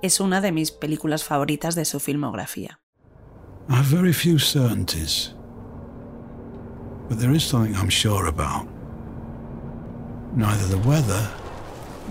es 0.00 0.20
una 0.20 0.40
de 0.40 0.52
mis 0.52 0.70
películas 0.70 1.22
favoritas 1.22 1.74
de 1.74 1.84
su 1.84 2.00
filmografía. 2.00 2.80
I 3.68 3.74
have 3.74 3.94
very 3.94 4.14
few 4.14 4.38
certainties. 4.38 5.34
But 7.10 7.18
there 7.18 7.36
is 7.36 7.42
something 7.42 7.74
I'm 7.74 7.90
sure 7.90 8.26
about. 8.26 8.66
Neither 10.34 10.66
the 10.66 10.88
weather 10.88 11.28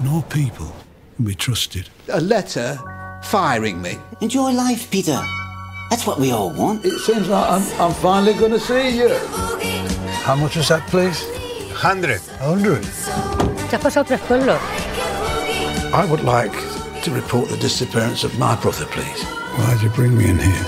nor 0.04 0.22
people 0.25 0.68
can 1.16 1.25
be 1.25 1.34
trusted. 1.34 1.88
A 2.13 2.22
letter 2.22 2.78
firing 3.24 3.82
me. 3.82 3.98
Enjoy 4.22 4.52
life, 4.52 4.90
Peter. 4.92 5.20
That's 5.90 6.06
what 6.06 6.20
we 6.20 6.32
all 6.32 6.52
want. 6.52 6.86
It 6.86 7.00
seems 7.00 7.28
like 7.28 7.50
I'm, 7.50 7.82
I'm 7.82 7.94
finally 7.94 8.34
going 8.34 8.52
to 8.52 8.60
see 8.60 8.98
you. 8.98 9.10
How 10.24 10.36
much 10.36 10.56
was 10.56 10.68
that, 10.70 10.88
please? 10.88 11.24
Hundred. 11.74 12.22
hundred. 12.40 12.84
¿Te 12.84 13.76
has 13.76 13.82
pasado 13.82 14.06
tres 14.06 14.22
pueblos? 14.22 14.60
I 15.94 16.06
would 16.10 16.24
like 16.24 16.54
to 17.04 17.12
report 17.12 17.50
the 17.50 17.58
disappearance 17.58 18.24
of 18.24 18.38
my 18.38 18.56
brother, 18.62 18.86
please. 18.86 19.24
Why'd 19.24 19.82
you 19.82 19.90
bring 19.90 20.16
me 20.16 20.30
in 20.30 20.38
here? 20.38 20.64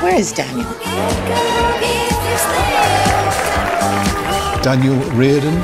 Where 0.00 0.14
is 0.14 0.32
Daniel? 0.32 0.70
Daniel 4.62 4.96
Reardon. 5.12 5.56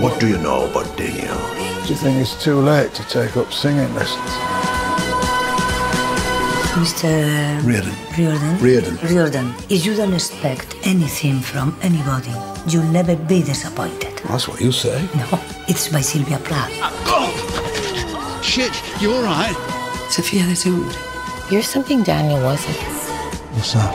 What 0.00 0.20
do 0.20 0.28
you 0.28 0.38
know 0.38 0.70
about 0.70 0.96
Daniel? 0.96 1.29
Do 1.90 1.94
you 1.94 2.02
think 2.02 2.20
it's 2.20 2.40
too 2.40 2.60
late 2.60 2.94
to 2.94 3.02
take 3.08 3.36
up 3.36 3.52
singing 3.52 3.92
lessons? 3.96 4.30
Mr. 6.78 7.10
Reardon. 7.66 7.92
Riordan. 8.16 8.58
Reardon. 8.60 8.96
Riordan, 9.02 9.54
if 9.68 9.84
you 9.84 9.96
don't 9.96 10.14
expect 10.14 10.76
anything 10.84 11.40
from 11.40 11.76
anybody, 11.82 12.32
you'll 12.68 12.92
never 12.92 13.16
be 13.16 13.42
disappointed. 13.42 14.16
That's 14.28 14.46
what 14.46 14.60
you 14.60 14.70
say. 14.70 15.02
No, 15.16 15.26
it's 15.66 15.88
by 15.88 16.00
Sylvia 16.00 16.38
Plath. 16.38 16.70
Ah, 16.80 16.92
oh! 17.06 18.40
Shit, 18.40 18.70
you 19.02 19.12
all 19.12 19.24
right? 19.24 19.56
Sofía 20.10 20.46
de 20.46 20.52
ese. 20.52 20.70
You're 21.50 21.64
something 21.64 22.04
Daniel 22.04 22.40
wasn't. 22.44 22.76
What's 23.56 23.72
that? 23.72 23.90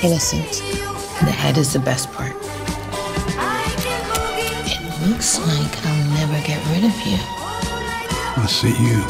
Innocent. 0.00 0.62
The 1.26 1.32
head 1.32 1.58
is 1.58 1.72
the 1.72 1.80
best 1.80 2.12
part. 2.12 2.43
It 5.24 5.26
looks 5.26 5.46
like 5.46 5.86
I'll 5.86 6.10
never 6.10 6.38
get 6.46 6.60
rid 6.74 6.84
of 6.84 7.06
you. 7.06 7.16
I 8.36 8.46
see 8.46 8.68
you. 8.68 9.02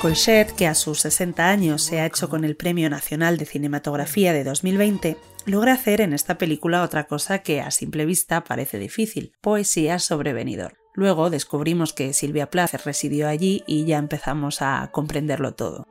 Coixet, 0.00 0.52
que 0.52 0.68
a 0.68 0.76
sus 0.76 1.00
60 1.00 1.50
años 1.50 1.82
se 1.82 1.98
ha 1.98 2.06
hecho 2.06 2.28
con 2.28 2.44
el 2.44 2.54
Premio 2.54 2.88
Nacional 2.90 3.38
de 3.38 3.44
Cinematografía 3.44 4.32
de 4.32 4.44
2020, 4.44 5.16
logra 5.46 5.72
hacer 5.72 6.00
en 6.00 6.12
esta 6.12 6.38
película 6.38 6.84
otra 6.84 7.08
cosa 7.08 7.40
que 7.40 7.60
a 7.60 7.72
simple 7.72 8.06
vista 8.06 8.44
parece 8.44 8.78
difícil, 8.78 9.32
poesía 9.40 9.98
sobre 9.98 10.32
Benidorm. 10.32 10.76
Luego 10.94 11.30
descubrimos 11.30 11.92
que 11.92 12.12
Silvia 12.12 12.50
Plath 12.50 12.74
residió 12.84 13.26
allí 13.26 13.64
y 13.66 13.84
ya 13.84 13.98
empezamos 13.98 14.62
a 14.62 14.88
comprenderlo 14.92 15.54
todo. 15.54 15.88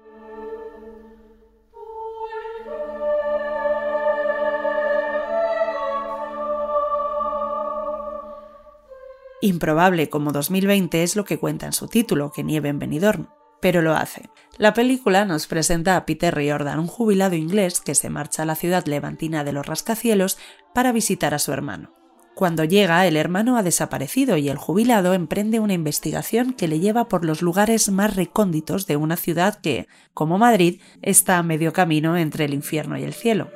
Improbable 9.41 10.09
como 10.09 10.31
2020 10.31 11.03
es 11.03 11.15
lo 11.15 11.23
que 11.23 11.37
cuenta 11.37 11.67
en 11.67 11.73
su 11.73 11.87
título, 11.87 12.31
que 12.31 12.43
nieve 12.43 12.69
en 12.69 12.79
Benidorm, 12.79 13.27
pero 13.61 13.83
lo 13.83 13.93
hace. 13.93 14.29
La 14.57 14.73
película 14.73 15.25
nos 15.25 15.45
presenta 15.45 15.95
a 15.95 16.05
Peter 16.07 16.33
Riordan, 16.33 16.79
un 16.79 16.87
jubilado 16.87 17.35
inglés 17.35 17.79
que 17.79 17.93
se 17.93 18.09
marcha 18.09 18.43
a 18.43 18.45
la 18.45 18.55
ciudad 18.55 18.85
levantina 18.85 19.43
de 19.43 19.53
los 19.53 19.65
rascacielos 19.65 20.39
para 20.73 20.91
visitar 20.91 21.35
a 21.35 21.39
su 21.39 21.53
hermano. 21.53 21.93
Cuando 22.33 22.63
llega, 22.63 23.05
el 23.07 23.15
hermano 23.15 23.57
ha 23.57 23.63
desaparecido 23.63 24.37
y 24.37 24.49
el 24.49 24.57
jubilado 24.57 25.13
emprende 25.13 25.59
una 25.59 25.73
investigación 25.73 26.53
que 26.53 26.67
le 26.67 26.79
lleva 26.79 27.07
por 27.07 27.25
los 27.25 27.41
lugares 27.41 27.89
más 27.89 28.15
recónditos 28.15 28.85
de 28.85 28.95
una 28.95 29.17
ciudad 29.17 29.59
que, 29.59 29.87
como 30.13 30.37
Madrid, 30.37 30.79
está 31.01 31.37
a 31.37 31.43
medio 31.43 31.73
camino 31.73 32.15
entre 32.15 32.45
el 32.45 32.53
infierno 32.53 32.97
y 32.97 33.03
el 33.03 33.13
cielo. 33.13 33.49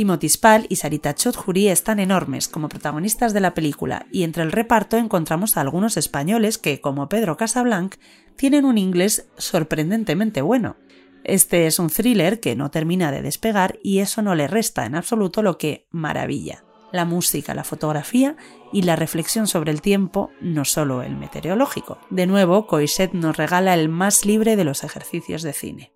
Timothy 0.00 0.30
Spall 0.30 0.64
y 0.70 0.76
Sarita 0.76 1.14
Choudhury 1.14 1.68
están 1.68 2.00
enormes 2.00 2.48
como 2.48 2.70
protagonistas 2.70 3.34
de 3.34 3.40
la 3.40 3.52
película 3.52 4.06
y 4.10 4.22
entre 4.22 4.42
el 4.42 4.50
reparto 4.50 4.96
encontramos 4.96 5.58
a 5.58 5.60
algunos 5.60 5.98
españoles 5.98 6.56
que, 6.56 6.80
como 6.80 7.10
Pedro 7.10 7.36
Casablanc, 7.36 7.96
tienen 8.34 8.64
un 8.64 8.78
inglés 8.78 9.28
sorprendentemente 9.36 10.40
bueno. 10.40 10.76
Este 11.22 11.66
es 11.66 11.78
un 11.78 11.90
thriller 11.90 12.40
que 12.40 12.56
no 12.56 12.70
termina 12.70 13.12
de 13.12 13.20
despegar 13.20 13.78
y 13.82 13.98
eso 13.98 14.22
no 14.22 14.34
le 14.34 14.48
resta 14.48 14.86
en 14.86 14.94
absoluto 14.94 15.42
lo 15.42 15.58
que 15.58 15.86
maravilla. 15.90 16.64
La 16.92 17.04
música, 17.04 17.54
la 17.54 17.64
fotografía 17.64 18.36
y 18.72 18.80
la 18.80 18.96
reflexión 18.96 19.48
sobre 19.48 19.70
el 19.70 19.82
tiempo, 19.82 20.30
no 20.40 20.64
solo 20.64 21.02
el 21.02 21.14
meteorológico. 21.14 21.98
De 22.08 22.26
nuevo, 22.26 22.66
Coixet 22.66 23.12
nos 23.12 23.36
regala 23.36 23.74
el 23.74 23.90
más 23.90 24.24
libre 24.24 24.56
de 24.56 24.64
los 24.64 24.82
ejercicios 24.82 25.42
de 25.42 25.52
cine. 25.52 25.92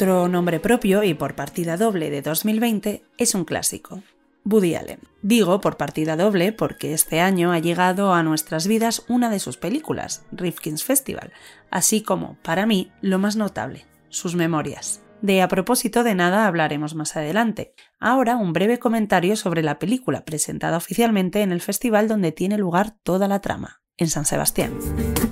Otro 0.00 0.28
nombre 0.28 0.60
propio 0.60 1.02
y 1.02 1.12
por 1.12 1.34
partida 1.34 1.76
doble 1.76 2.08
de 2.08 2.22
2020 2.22 3.04
es 3.18 3.34
un 3.34 3.44
clásico, 3.44 4.02
Woody 4.46 4.74
Allen. 4.74 5.00
Digo 5.20 5.60
por 5.60 5.76
partida 5.76 6.16
doble 6.16 6.52
porque 6.52 6.94
este 6.94 7.20
año 7.20 7.52
ha 7.52 7.58
llegado 7.58 8.14
a 8.14 8.22
nuestras 8.22 8.66
vidas 8.66 9.04
una 9.08 9.28
de 9.28 9.38
sus 9.40 9.58
películas, 9.58 10.24
Rifkin's 10.32 10.84
Festival, 10.84 11.34
así 11.70 12.00
como, 12.00 12.38
para 12.42 12.64
mí, 12.64 12.90
lo 13.02 13.18
más 13.18 13.36
notable, 13.36 13.84
sus 14.08 14.36
memorias. 14.36 15.02
De 15.20 15.42
a 15.42 15.48
propósito 15.48 16.02
de 16.02 16.14
nada 16.14 16.46
hablaremos 16.46 16.94
más 16.94 17.14
adelante. 17.14 17.74
Ahora 17.98 18.38
un 18.38 18.54
breve 18.54 18.78
comentario 18.78 19.36
sobre 19.36 19.62
la 19.62 19.78
película 19.78 20.24
presentada 20.24 20.78
oficialmente 20.78 21.42
en 21.42 21.52
el 21.52 21.60
festival 21.60 22.08
donde 22.08 22.32
tiene 22.32 22.56
lugar 22.56 22.96
toda 23.02 23.28
la 23.28 23.40
trama 23.40 23.80
en 24.00 24.08
San 24.08 24.24
Sebastián. 24.24 24.72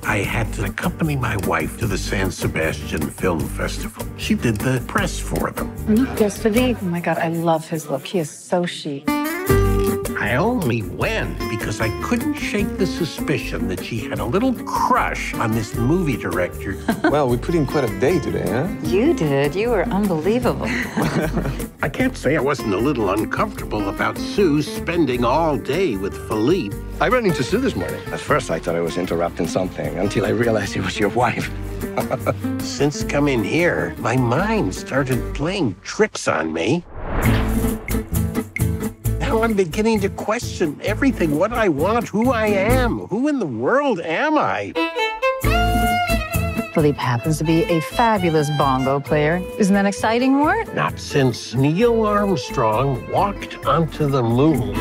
I 0.04 0.18
had 0.18 0.52
to 0.54 0.64
accompany 0.64 1.16
my 1.16 1.36
wife 1.46 1.78
to 1.78 1.86
the 1.86 1.98
San 1.98 2.30
Sebastian 2.30 3.10
Film 3.10 3.40
Festival. 3.40 4.06
She 4.18 4.34
did 4.34 4.56
the 4.56 4.80
press 4.86 5.18
for 5.18 5.50
them. 5.50 5.72
Lucas 5.88 6.38
Philippe. 6.38 6.78
Oh 6.82 6.86
my 6.86 7.00
God, 7.00 7.18
I 7.18 7.28
love 7.28 7.66
his 7.68 7.88
look. 7.88 8.06
He 8.06 8.18
is 8.18 8.30
so 8.30 8.66
chic. 8.66 9.04
I 10.16 10.36
only 10.36 10.82
went 10.82 11.38
because 11.50 11.80
I 11.80 11.90
couldn't 12.02 12.34
shake 12.34 12.78
the 12.78 12.86
suspicion 12.86 13.68
that 13.68 13.84
she 13.84 13.98
had 13.98 14.18
a 14.18 14.24
little 14.24 14.54
crush 14.54 15.34
on 15.34 15.52
this 15.52 15.74
movie 15.74 16.16
director. 16.16 16.78
well, 17.04 17.28
we 17.28 17.36
put 17.36 17.54
in 17.54 17.66
quite 17.66 17.84
a 17.84 18.00
day 18.00 18.18
today, 18.18 18.48
huh? 18.48 18.68
You 18.82 19.12
did. 19.14 19.54
You 19.54 19.70
were 19.70 19.84
unbelievable. 19.84 20.66
I 21.82 21.88
can't 21.88 22.16
say 22.16 22.36
I 22.36 22.40
wasn't 22.40 22.74
a 22.74 22.78
little 22.78 23.10
uncomfortable 23.10 23.88
about 23.88 24.16
Sue 24.16 24.62
spending 24.62 25.24
all 25.24 25.56
day 25.56 25.96
with 25.96 26.16
Philippe. 26.28 26.76
I 27.00 27.08
ran 27.08 27.26
into 27.26 27.42
Sue 27.42 27.58
this 27.58 27.76
morning. 27.76 28.00
At 28.06 28.20
first, 28.20 28.50
I 28.50 28.58
thought 28.58 28.74
I 28.74 28.80
was 28.80 28.96
interrupting 28.96 29.46
something 29.46 29.98
until 29.98 30.24
I 30.24 30.30
realized 30.30 30.76
it 30.76 30.84
was 30.84 30.98
your 30.98 31.10
wife. 31.10 31.50
Since 32.60 33.04
coming 33.04 33.44
here, 33.44 33.94
my 33.98 34.16
mind 34.16 34.74
started 34.74 35.34
playing 35.34 35.76
tricks 35.82 36.28
on 36.28 36.52
me. 36.52 36.84
Now 39.38 39.44
I'm 39.44 39.54
beginning 39.54 40.00
to 40.00 40.08
question 40.08 40.80
everything 40.82 41.38
what 41.38 41.52
I 41.52 41.68
want, 41.68 42.08
who 42.08 42.32
I 42.32 42.48
am. 42.48 43.06
Who 43.06 43.28
in 43.28 43.38
the 43.38 43.46
world 43.46 44.00
am 44.00 44.36
I? 44.36 44.72
Philippe 46.74 46.98
happens 46.98 47.38
to 47.38 47.44
be 47.44 47.62
a 47.66 47.80
fabulous 47.80 48.50
bongo 48.58 48.98
player. 48.98 49.40
Isn't 49.56 49.74
that 49.74 49.86
exciting, 49.86 50.32
Mort? 50.32 50.74
Not 50.74 50.98
since 50.98 51.54
Neil 51.54 52.04
Armstrong 52.04 53.08
walked 53.12 53.64
onto 53.64 54.08
the 54.08 54.24
moon. 54.24 54.74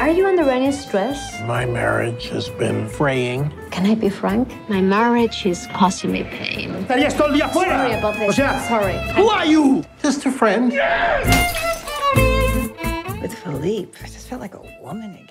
Are 0.00 0.08
you 0.10 0.26
under 0.26 0.48
any 0.48 0.72
stress? 0.72 1.38
My 1.42 1.66
marriage 1.66 2.28
has 2.28 2.48
been 2.48 2.88
fraying. 2.88 3.52
Can 3.70 3.84
I 3.84 3.94
be 3.94 4.08
frank? 4.08 4.48
My 4.70 4.80
marriage 4.80 5.44
is 5.44 5.66
causing 5.74 6.12
me 6.12 6.24
pain. 6.24 6.70
Estarías 6.86 7.14
todo 7.14 7.28
el 7.28 7.34
día 7.34 7.50
fuera. 7.50 7.76
Sorry 7.76 7.92
about 7.92 8.14
this. 8.14 8.28
O 8.30 8.32
sea, 8.32 8.58
sorry. 8.68 8.96
who 9.12 9.28
are 9.28 9.44
you? 9.44 9.84
Just 10.02 10.24
a 10.24 10.30
friend. 10.30 10.72
With 10.72 11.63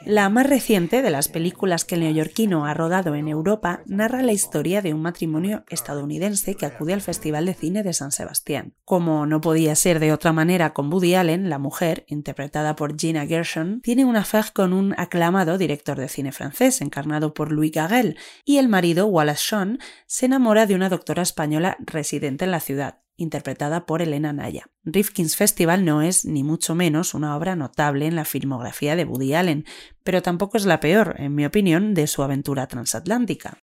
La 0.06 0.30
más 0.30 0.48
reciente 0.48 1.02
de 1.02 1.10
las 1.10 1.28
películas 1.28 1.86
que 1.86 1.96
el 1.96 2.02
neoyorquino 2.02 2.66
ha 2.66 2.74
rodado 2.74 3.16
en 3.16 3.28
Europa 3.28 3.82
narra 3.86 4.24
la 4.24 4.32
historia 4.32 4.82
de 4.82 4.94
un 4.94 5.02
matrimonio 5.02 5.64
estadounidense 5.70 6.56
que 6.56 6.66
acude 6.66 6.94
al 6.94 7.02
Festival 7.02 7.46
de 7.46 7.54
Cine 7.54 7.84
de 7.84 7.94
San 7.94 8.12
Sebastián. 8.12 8.74
Como 8.84 9.26
no 9.26 9.42
podía 9.42 9.76
ser 9.76 10.00
de 10.00 10.12
otra 10.12 10.34
manera 10.34 10.74
con 10.74 10.92
Woody 10.92 11.16
Allen, 11.16 11.50
la 11.50 11.60
mujer, 11.60 12.06
interpretada 12.08 12.76
por 12.76 13.00
Gina 13.00 13.28
Gershon, 13.28 13.82
tiene 13.82 14.06
una 14.06 14.22
affaire 14.22 14.50
con 14.54 14.74
un 14.74 14.94
aclamado 14.98 15.58
director 15.58 16.00
de 16.00 16.10
cine 16.10 16.32
francés, 16.32 16.82
encarnado 16.82 17.34
por 17.34 17.52
Louis 17.52 17.72
Garrel, 17.72 18.18
y 18.44 18.58
el 18.58 18.70
marido, 18.70 19.06
Wallace 19.06 19.44
Shawn, 19.50 19.80
se 20.08 20.26
enamora 20.26 20.66
de 20.66 20.76
una 20.76 20.90
doctora 20.90 21.22
española 21.22 21.78
residente 21.80 22.46
en 22.46 22.52
la 22.52 22.60
ciudad 22.60 23.03
interpretada 23.16 23.86
por 23.86 24.02
Elena 24.02 24.34
Naya. 24.34 24.66
Rifkin's 24.84 25.36
Festival 25.36 25.86
no 25.86 26.02
es 26.02 26.26
ni 26.26 26.44
mucho 26.44 26.76
menos 26.76 27.14
una 27.14 27.36
obra 27.36 27.56
notable 27.56 28.08
en 28.08 28.16
la 28.16 28.26
filmografía 28.26 28.96
de 28.96 29.06
Woody 29.06 29.34
Allen, 29.34 29.66
pero 30.04 30.22
tampoco 30.22 30.58
es 30.58 30.66
la 30.66 30.80
peor, 30.80 31.16
en 31.18 31.36
mi 31.36 31.46
opinión, 31.46 31.94
de 31.94 32.08
su 32.08 32.24
aventura 32.24 32.68
transatlántica. 32.68 33.60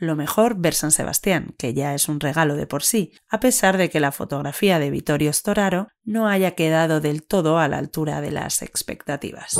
Lo 0.00 0.14
mejor 0.14 0.56
ver 0.56 0.74
San 0.74 0.92
Sebastián, 0.92 1.54
que 1.58 1.74
ya 1.74 1.92
es 1.92 2.08
un 2.08 2.20
regalo 2.20 2.54
de 2.54 2.68
por 2.68 2.84
sí, 2.84 3.12
a 3.28 3.40
pesar 3.40 3.76
de 3.76 3.90
que 3.90 3.98
la 3.98 4.12
fotografía 4.12 4.78
de 4.78 4.90
Vittorio 4.90 5.32
Storaro 5.32 5.88
no 6.04 6.28
haya 6.28 6.52
quedado 6.52 7.00
del 7.00 7.26
todo 7.26 7.58
a 7.58 7.66
la 7.66 7.78
altura 7.78 8.20
de 8.20 8.30
las 8.30 8.62
expectativas. 8.62 9.58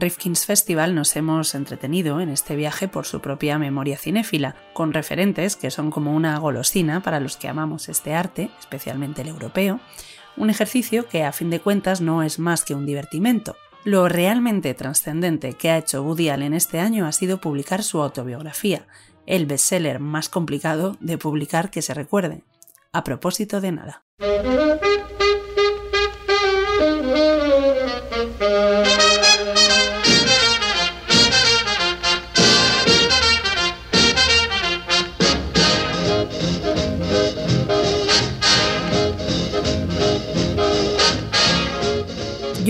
Rifkin's 0.00 0.46
Festival 0.46 0.94
nos 0.94 1.14
hemos 1.14 1.54
entretenido 1.54 2.20
en 2.20 2.30
este 2.30 2.56
viaje 2.56 2.88
por 2.88 3.04
su 3.04 3.20
propia 3.20 3.58
memoria 3.58 3.98
cinéfila, 3.98 4.56
con 4.72 4.94
referentes 4.94 5.56
que 5.56 5.70
son 5.70 5.90
como 5.90 6.14
una 6.16 6.38
golosina 6.38 7.02
para 7.02 7.20
los 7.20 7.36
que 7.36 7.48
amamos 7.48 7.88
este 7.88 8.14
arte, 8.14 8.50
especialmente 8.58 9.20
el 9.22 9.28
europeo, 9.28 9.78
un 10.36 10.48
ejercicio 10.48 11.06
que 11.06 11.24
a 11.24 11.32
fin 11.32 11.50
de 11.50 11.60
cuentas 11.60 12.00
no 12.00 12.22
es 12.22 12.38
más 12.38 12.64
que 12.64 12.74
un 12.74 12.86
divertimento. 12.86 13.56
Lo 13.84 14.08
realmente 14.08 14.72
trascendente 14.74 15.52
que 15.52 15.70
ha 15.70 15.78
hecho 15.78 16.02
Woody 16.02 16.30
Allen 16.30 16.54
este 16.54 16.80
año 16.80 17.06
ha 17.06 17.12
sido 17.12 17.40
publicar 17.40 17.82
su 17.82 18.00
autobiografía, 18.02 18.86
el 19.26 19.46
bestseller 19.46 20.00
más 20.00 20.28
complicado 20.28 20.96
de 21.00 21.18
publicar 21.18 21.70
que 21.70 21.82
se 21.82 21.94
recuerde. 21.94 22.42
A 22.92 23.04
propósito 23.04 23.60
de 23.60 23.72
nada. 23.72 24.02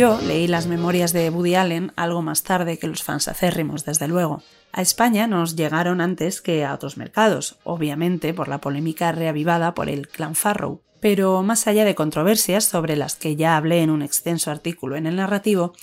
Yo 0.00 0.18
leí 0.26 0.46
las 0.46 0.66
memorias 0.66 1.12
de 1.12 1.28
Woody 1.28 1.56
Allen 1.56 1.92
algo 1.94 2.22
más 2.22 2.42
tarde 2.42 2.78
que 2.78 2.86
los 2.86 3.02
fans 3.02 3.28
acérrimos, 3.28 3.84
desde 3.84 4.08
luego. 4.08 4.42
A 4.72 4.80
España 4.80 5.26
nos 5.26 5.56
llegaron 5.56 6.00
antes 6.00 6.40
que 6.40 6.64
a 6.64 6.72
otros 6.72 6.96
mercados, 6.96 7.58
obviamente 7.64 8.32
por 8.32 8.48
la 8.48 8.62
polémica 8.62 9.12
reavivada 9.12 9.74
por 9.74 9.90
el 9.90 10.08
clan 10.08 10.34
Farrow. 10.34 10.80
Pero 11.00 11.42
más 11.42 11.66
allá 11.66 11.84
de 11.84 11.94
controversias 11.94 12.64
sobre 12.64 12.96
las 12.96 13.14
que 13.14 13.36
ya 13.36 13.58
hablé 13.58 13.82
en 13.82 13.90
un 13.90 14.00
extenso 14.00 14.50
artículo 14.50 14.96
en 14.96 15.06
el 15.06 15.16
narrativo, 15.16 15.74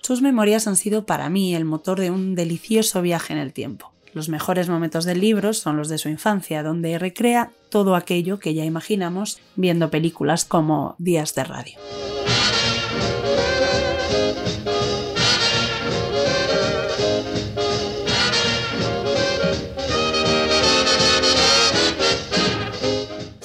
sus 0.00 0.22
memorias 0.22 0.66
han 0.66 0.76
sido 0.76 1.04
para 1.04 1.28
mí 1.28 1.54
el 1.54 1.66
motor 1.66 2.00
de 2.00 2.10
un 2.10 2.34
delicioso 2.34 3.02
viaje 3.02 3.34
en 3.34 3.40
el 3.40 3.52
tiempo. 3.52 3.92
Los 4.14 4.30
mejores 4.30 4.70
momentos 4.70 5.04
del 5.04 5.20
libro 5.20 5.52
son 5.52 5.76
los 5.76 5.90
de 5.90 5.98
su 5.98 6.08
infancia, 6.08 6.62
donde 6.62 6.98
recrea 6.98 7.50
todo 7.68 7.94
aquello 7.94 8.38
que 8.38 8.54
ya 8.54 8.64
imaginamos 8.64 9.38
viendo 9.54 9.90
películas 9.90 10.46
como 10.46 10.94
Días 10.96 11.34
de 11.34 11.44
Radio. 11.44 11.78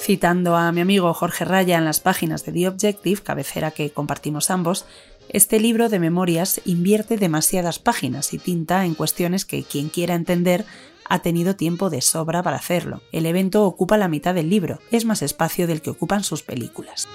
Citando 0.02 0.56
a 0.56 0.72
mi 0.72 0.80
amigo 0.80 1.14
Jorge 1.14 1.44
Raya 1.44 1.78
en 1.78 1.84
las 1.84 2.00
páginas 2.00 2.44
de 2.44 2.50
The 2.50 2.66
Objective, 2.66 3.22
cabecera 3.22 3.70
que 3.70 3.92
compartimos 3.92 4.50
ambos, 4.50 4.84
este 5.28 5.60
libro 5.60 5.88
de 5.88 6.00
memorias 6.00 6.60
invierte 6.64 7.16
demasiadas 7.16 7.78
páginas 7.78 8.34
y 8.34 8.38
tinta 8.38 8.84
en 8.84 8.96
cuestiones 8.96 9.44
que 9.44 9.62
quien 9.62 9.90
quiera 9.90 10.16
entender 10.16 10.64
ha 11.08 11.20
tenido 11.20 11.54
tiempo 11.54 11.88
de 11.88 12.00
sobra 12.00 12.42
para 12.42 12.56
hacerlo. 12.56 13.00
El 13.12 13.26
evento 13.26 13.62
ocupa 13.64 13.96
la 13.96 14.08
mitad 14.08 14.34
del 14.34 14.50
libro, 14.50 14.80
es 14.90 15.04
más 15.04 15.22
espacio 15.22 15.68
del 15.68 15.82
que 15.82 15.90
ocupan 15.90 16.24
sus 16.24 16.42
películas. 16.42 17.06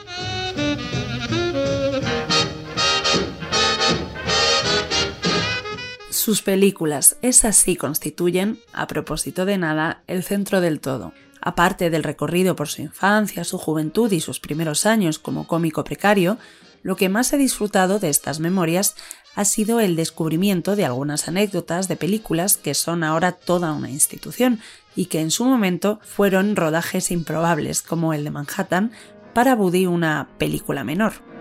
Sus 6.10 6.42
películas, 6.42 7.18
esas 7.22 7.58
sí 7.58 7.76
constituyen, 7.76 8.60
a 8.72 8.88
propósito 8.88 9.44
de 9.44 9.58
nada, 9.58 10.04
el 10.08 10.24
centro 10.24 10.62
del 10.62 10.80
todo. 10.80 11.12
Aparte 11.42 11.90
del 11.90 12.04
recorrido 12.04 12.56
por 12.56 12.68
su 12.68 12.82
infancia, 12.82 13.44
su 13.44 13.58
juventud 13.58 14.12
y 14.12 14.20
sus 14.20 14.40
primeros 14.40 14.86
años 14.86 15.20
como 15.20 15.48
cómico 15.48 15.84
precario, 15.84 16.38
lo 16.84 16.96
que 16.96 17.10
más 17.10 17.34
he 17.34 17.38
disfrutado 17.38 18.00
de 18.00 18.10
estas 18.10 18.40
memorias 18.40 18.96
ha 19.36 19.46
sido 19.46 19.80
el 19.80 19.96
descubrimiento 19.96 20.76
de 20.76 20.86
algunas 20.86 21.28
anécdotas 21.28 21.88
de 21.88 21.96
películas 21.96 22.58
que 22.58 22.74
son 22.74 23.04
ahora 23.04 23.34
toda 23.34 23.74
una 23.74 23.90
institución 23.90 24.60
y 24.96 25.06
que 25.06 25.22
en 25.22 25.32
su 25.32 25.46
momento 25.46 26.00
fueron 26.04 26.56
rodajes 26.56 27.12
improbables 27.12 27.82
como 27.82 28.14
el 28.14 28.24
de 28.24 28.32
Manhattan 28.32 28.92
para 29.34 29.54
Woody 29.54 29.86
una 29.86 30.30
película 30.40 30.84
menor. 30.84 31.37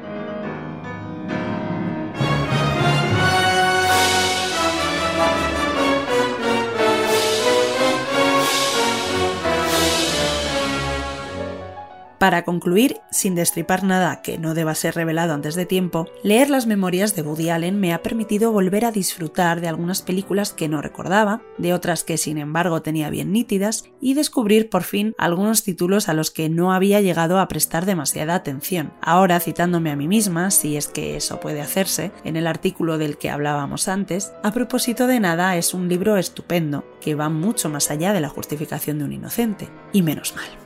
Para 12.19 12.45
concluir, 12.45 12.97
sin 13.11 13.35
destripar 13.35 13.85
nada 13.85 14.23
que 14.23 14.39
no 14.39 14.55
deba 14.55 14.75
ser 14.75 14.95
revelado 14.95 15.35
antes 15.35 15.55
de 15.55 15.67
tiempo, 15.67 16.07
leer 16.23 16.49
las 16.49 16.67
memorias 16.67 17.15
de 17.15 17.21
Woody 17.21 17.51
Allen 17.51 17.79
me 17.79 17.93
ha 17.93 18.03
permitido 18.03 18.53
volver 18.53 18.87
a 18.87 18.91
disfrutar 18.91 19.61
de 19.61 19.69
algunas 19.69 20.01
películas 20.01 20.55
que 20.55 20.69
no 20.69 20.81
recordaba, 20.81 21.43
de 21.59 21.75
otras 21.75 22.05
que 22.05 22.17
sin 22.17 22.39
embargo 22.39 22.81
tenía 22.81 23.11
bien 23.11 23.33
nítidas, 23.33 23.85
y 24.01 24.15
descubrir 24.15 24.71
por 24.71 24.83
fin 24.83 25.15
algunos 25.19 25.63
títulos 25.63 26.09
a 26.09 26.15
los 26.15 26.31
que 26.31 26.49
no 26.49 26.73
había 26.73 27.03
llegado 27.03 27.39
a 27.39 27.49
prestar 27.49 27.85
demasiada 27.85 28.35
atención. 28.35 28.95
Ahora, 29.03 29.39
citándome 29.39 29.91
a 29.91 29.97
mí 29.97 30.09
misma, 30.09 30.51
si 30.51 30.79
es 30.79 30.89
que 30.89 31.17
eso 31.17 31.39
puede 31.39 31.61
hacerse, 31.61 32.13
en 32.25 32.37
el 32.37 32.47
artículo 32.47 32.97
del 32.97 33.19
que 33.19 33.29
hablábamos 33.29 33.89
antes, 33.89 34.33
a 34.43 34.53
propósito 34.53 35.07
de 35.07 35.21
nada 35.21 35.57
es 35.57 35.75
un 35.75 35.89
libro 35.89 36.17
estupendo, 36.17 36.85
que 37.01 37.15
va 37.15 37.29
mucho 37.29 37.69
más 37.69 37.91
allá 37.91 38.15
de 38.15 38.23
la 38.23 38.31
justificación 38.31 38.99
de 38.99 39.05
un 39.05 39.13
inocente, 39.13 39.69
y 39.93 40.01
menos 40.01 40.35
mal. 40.35 40.66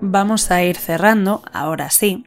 Vamos 0.00 0.50
a 0.50 0.62
ir 0.62 0.76
cerrando, 0.76 1.42
ahora 1.52 1.90
sí, 1.90 2.24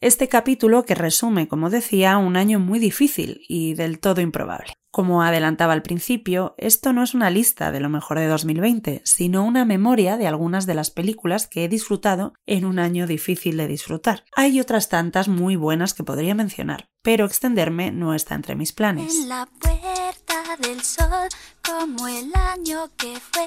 este 0.00 0.28
capítulo 0.28 0.84
que 0.84 0.94
resume, 0.94 1.48
como 1.48 1.68
decía, 1.68 2.16
un 2.16 2.36
año 2.36 2.58
muy 2.58 2.78
difícil 2.78 3.42
y 3.48 3.74
del 3.74 4.00
todo 4.00 4.20
improbable. 4.20 4.72
Como 4.90 5.22
adelantaba 5.22 5.72
al 5.72 5.82
principio, 5.82 6.54
esto 6.58 6.92
no 6.92 7.02
es 7.04 7.14
una 7.14 7.30
lista 7.30 7.70
de 7.70 7.78
lo 7.78 7.88
mejor 7.88 8.18
de 8.18 8.26
2020, 8.26 9.02
sino 9.04 9.44
una 9.44 9.64
memoria 9.64 10.16
de 10.16 10.26
algunas 10.26 10.66
de 10.66 10.74
las 10.74 10.90
películas 10.90 11.46
que 11.46 11.64
he 11.64 11.68
disfrutado 11.68 12.32
en 12.46 12.64
un 12.64 12.78
año 12.78 13.06
difícil 13.06 13.56
de 13.56 13.68
disfrutar. 13.68 14.24
Hay 14.34 14.58
otras 14.58 14.88
tantas 14.88 15.28
muy 15.28 15.54
buenas 15.54 15.94
que 15.94 16.02
podría 16.02 16.34
mencionar, 16.34 16.88
pero 17.02 17.24
extenderme 17.24 17.92
no 17.92 18.14
está 18.14 18.34
entre 18.34 18.56
mis 18.56 18.72
planes. 18.72 19.14
En 19.14 19.28
la 19.28 19.46
puerta 19.60 20.56
del 20.60 20.82
sol, 20.82 21.28
como 21.62 22.08
el 22.08 22.32
año 22.34 22.90
que 22.96 23.14
fue 23.20 23.46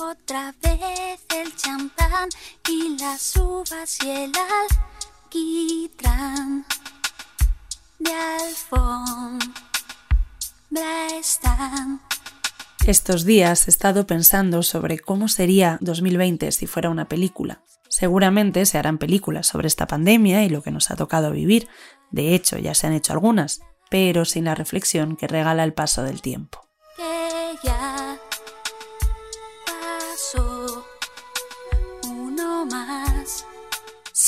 otra 0.00 0.54
vez 0.62 1.20
el 1.36 1.54
champán 1.56 2.28
y 2.68 2.96
las 2.98 3.36
uvas 3.36 3.98
y 4.04 4.10
el 4.10 4.32
alquitrán 5.26 6.64
de 7.98 8.12
alfombra 8.12 9.48
están. 11.18 12.00
Estos 12.86 13.24
días 13.24 13.68
he 13.68 13.70
estado 13.70 14.06
pensando 14.06 14.62
sobre 14.62 14.98
cómo 14.98 15.28
sería 15.28 15.76
2020 15.82 16.50
si 16.52 16.66
fuera 16.66 16.88
una 16.88 17.08
película. 17.08 17.62
Seguramente 17.88 18.64
se 18.64 18.78
harán 18.78 18.98
películas 18.98 19.46
sobre 19.48 19.66
esta 19.66 19.86
pandemia 19.86 20.44
y 20.44 20.48
lo 20.48 20.62
que 20.62 20.70
nos 20.70 20.90
ha 20.90 20.96
tocado 20.96 21.30
vivir. 21.30 21.68
De 22.10 22.34
hecho, 22.34 22.56
ya 22.56 22.74
se 22.74 22.86
han 22.86 22.94
hecho 22.94 23.12
algunas, 23.12 23.60
pero 23.90 24.24
sin 24.24 24.44
la 24.44 24.54
reflexión 24.54 25.16
que 25.16 25.28
regala 25.28 25.64
el 25.64 25.74
paso 25.74 26.02
del 26.04 26.22
tiempo. 26.22 26.60
Que 26.96 27.56
ya 27.64 27.99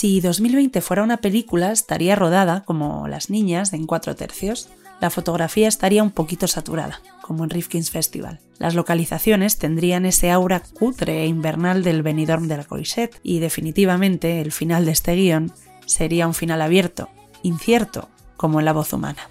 Si 0.02 0.20
2020 0.20 0.80
fuera 0.80 1.04
una 1.04 1.18
película, 1.18 1.70
estaría 1.70 2.16
rodada 2.16 2.64
como 2.64 3.06
Las 3.06 3.30
Niñas 3.30 3.72
en 3.72 3.86
cuatro 3.86 4.16
tercios. 4.16 4.68
La 5.00 5.10
fotografía 5.10 5.68
estaría 5.68 6.02
un 6.02 6.10
poquito 6.10 6.48
saturada, 6.48 7.00
como 7.20 7.44
en 7.44 7.50
Rifkin's 7.50 7.92
Festival. 7.92 8.40
Las 8.58 8.74
localizaciones 8.74 9.58
tendrían 9.58 10.04
ese 10.04 10.32
aura 10.32 10.58
cutre 10.58 11.22
e 11.22 11.26
invernal 11.26 11.84
del 11.84 12.02
Benidorm 12.02 12.48
de 12.48 12.56
la 12.56 12.64
Coixet 12.64 13.14
y 13.22 13.38
definitivamente 13.38 14.40
el 14.40 14.50
final 14.50 14.86
de 14.86 14.90
este 14.90 15.14
guion 15.14 15.52
sería 15.86 16.26
un 16.26 16.34
final 16.34 16.62
abierto, 16.62 17.08
incierto, 17.44 18.08
como 18.36 18.58
en 18.58 18.64
la 18.64 18.72
voz 18.72 18.92
humana. 18.92 19.28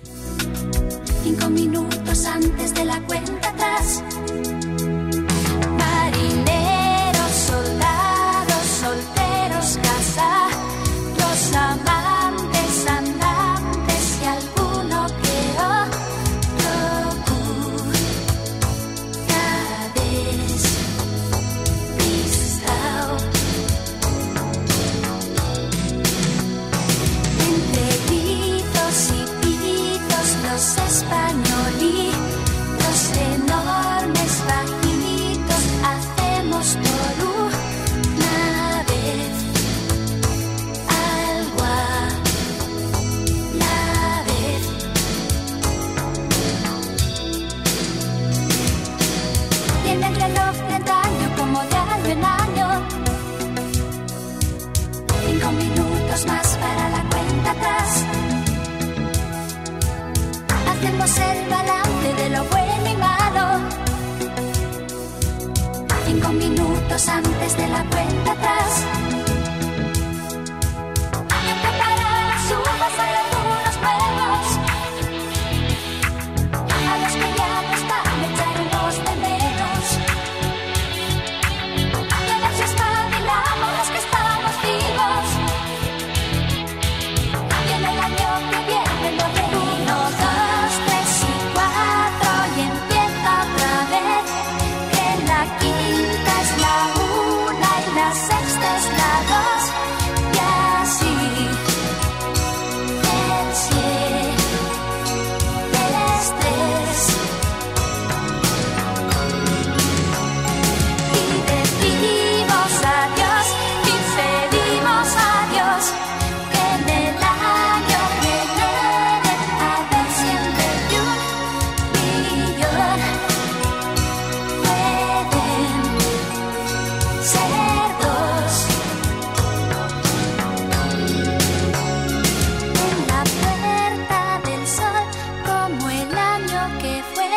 fue 137.13 137.29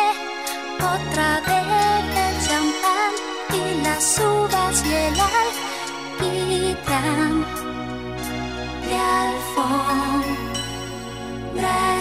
otra 0.77 1.41
vez 1.41 1.65
el 2.25 2.35
champán 2.47 3.11
y 3.53 3.81
las 3.83 4.19
uvas 4.19 4.83
y 4.85 4.93
el 4.93 5.15
alquitrán. 6.19 7.33
De 8.87 8.95
alfombra 9.23 10.35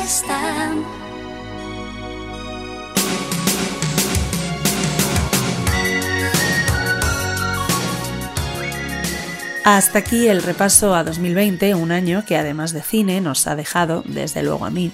están. 0.03 0.72
Hasta 9.64 9.98
aquí 9.98 10.29
el 10.29 10.42
repaso 10.42 10.94
a 10.94 11.05
2020, 11.05 11.74
un 11.74 11.90
año 11.90 12.24
que 12.27 12.37
además 12.37 12.74
de 12.74 12.83
cine 12.83 13.22
nos 13.22 13.46
ha 13.46 13.57
dejado, 13.57 14.03
desde 14.05 14.42
luego 14.42 14.66
a 14.66 14.70
mí, 14.70 14.92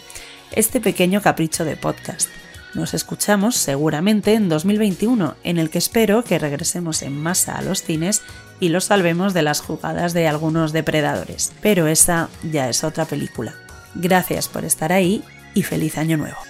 este 0.53 0.81
pequeño 0.81 1.21
capricho 1.21 1.65
de 1.65 1.77
podcast. 1.77 2.29
Nos 2.75 2.95
escuchamos 2.95 3.57
seguramente 3.57 4.35
en 4.35 4.49
2021, 4.49 5.37
en 5.43 5.59
el 5.59 5.71
que 5.71 5.79
espero 5.79 6.23
que 6.23 6.39
regresemos 6.39 7.03
en 7.03 7.21
masa 7.21 7.57
a 7.57 7.63
los 7.63 7.83
cines 7.83 8.23
y 8.61 8.69
los 8.69 8.85
salvemos 8.85 9.35
de 9.35 9.43
las 9.43 9.61
jugadas 9.61 10.13
de 10.13 10.29
algunos 10.29 10.73
depredadores. 10.73 11.53
Pero 11.63 11.89
esa 11.89 12.29
ya 12.43 12.69
es 12.69 12.85
otra 12.85 13.07
película. 13.07 13.55
Gracias 13.95 14.49
por 14.49 14.65
estar 14.65 14.93
ahí 14.93 15.25
y 15.55 15.63
feliz 15.63 15.99
año 15.99 16.17
nuevo. 16.17 16.50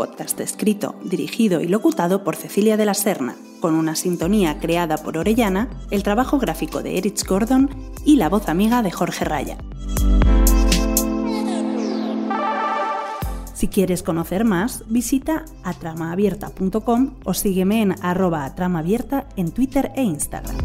Podcast 0.00 0.40
escrito, 0.40 0.94
dirigido 1.04 1.60
y 1.60 1.68
locutado 1.68 2.24
por 2.24 2.34
Cecilia 2.34 2.78
de 2.78 2.86
la 2.86 2.94
Serna, 2.94 3.36
con 3.60 3.74
una 3.74 3.94
sintonía 3.94 4.58
creada 4.58 4.96
por 4.96 5.18
Orellana, 5.18 5.68
el 5.90 6.02
trabajo 6.02 6.38
gráfico 6.38 6.82
de 6.82 6.96
Erich 6.96 7.22
Gordon 7.26 7.68
y 8.06 8.16
la 8.16 8.30
voz 8.30 8.48
amiga 8.48 8.82
de 8.82 8.90
Jorge 8.90 9.26
Raya. 9.26 9.58
Si 13.52 13.68
quieres 13.68 14.02
conocer 14.02 14.46
más, 14.46 14.84
visita 14.88 15.44
atramaabierta.com 15.64 17.16
o 17.22 17.34
sígueme 17.34 17.82
en 17.82 17.94
arroba 18.02 18.46
atramaabierta 18.46 19.28
en 19.36 19.52
Twitter 19.52 19.92
e 19.96 20.02
Instagram. 20.02 20.56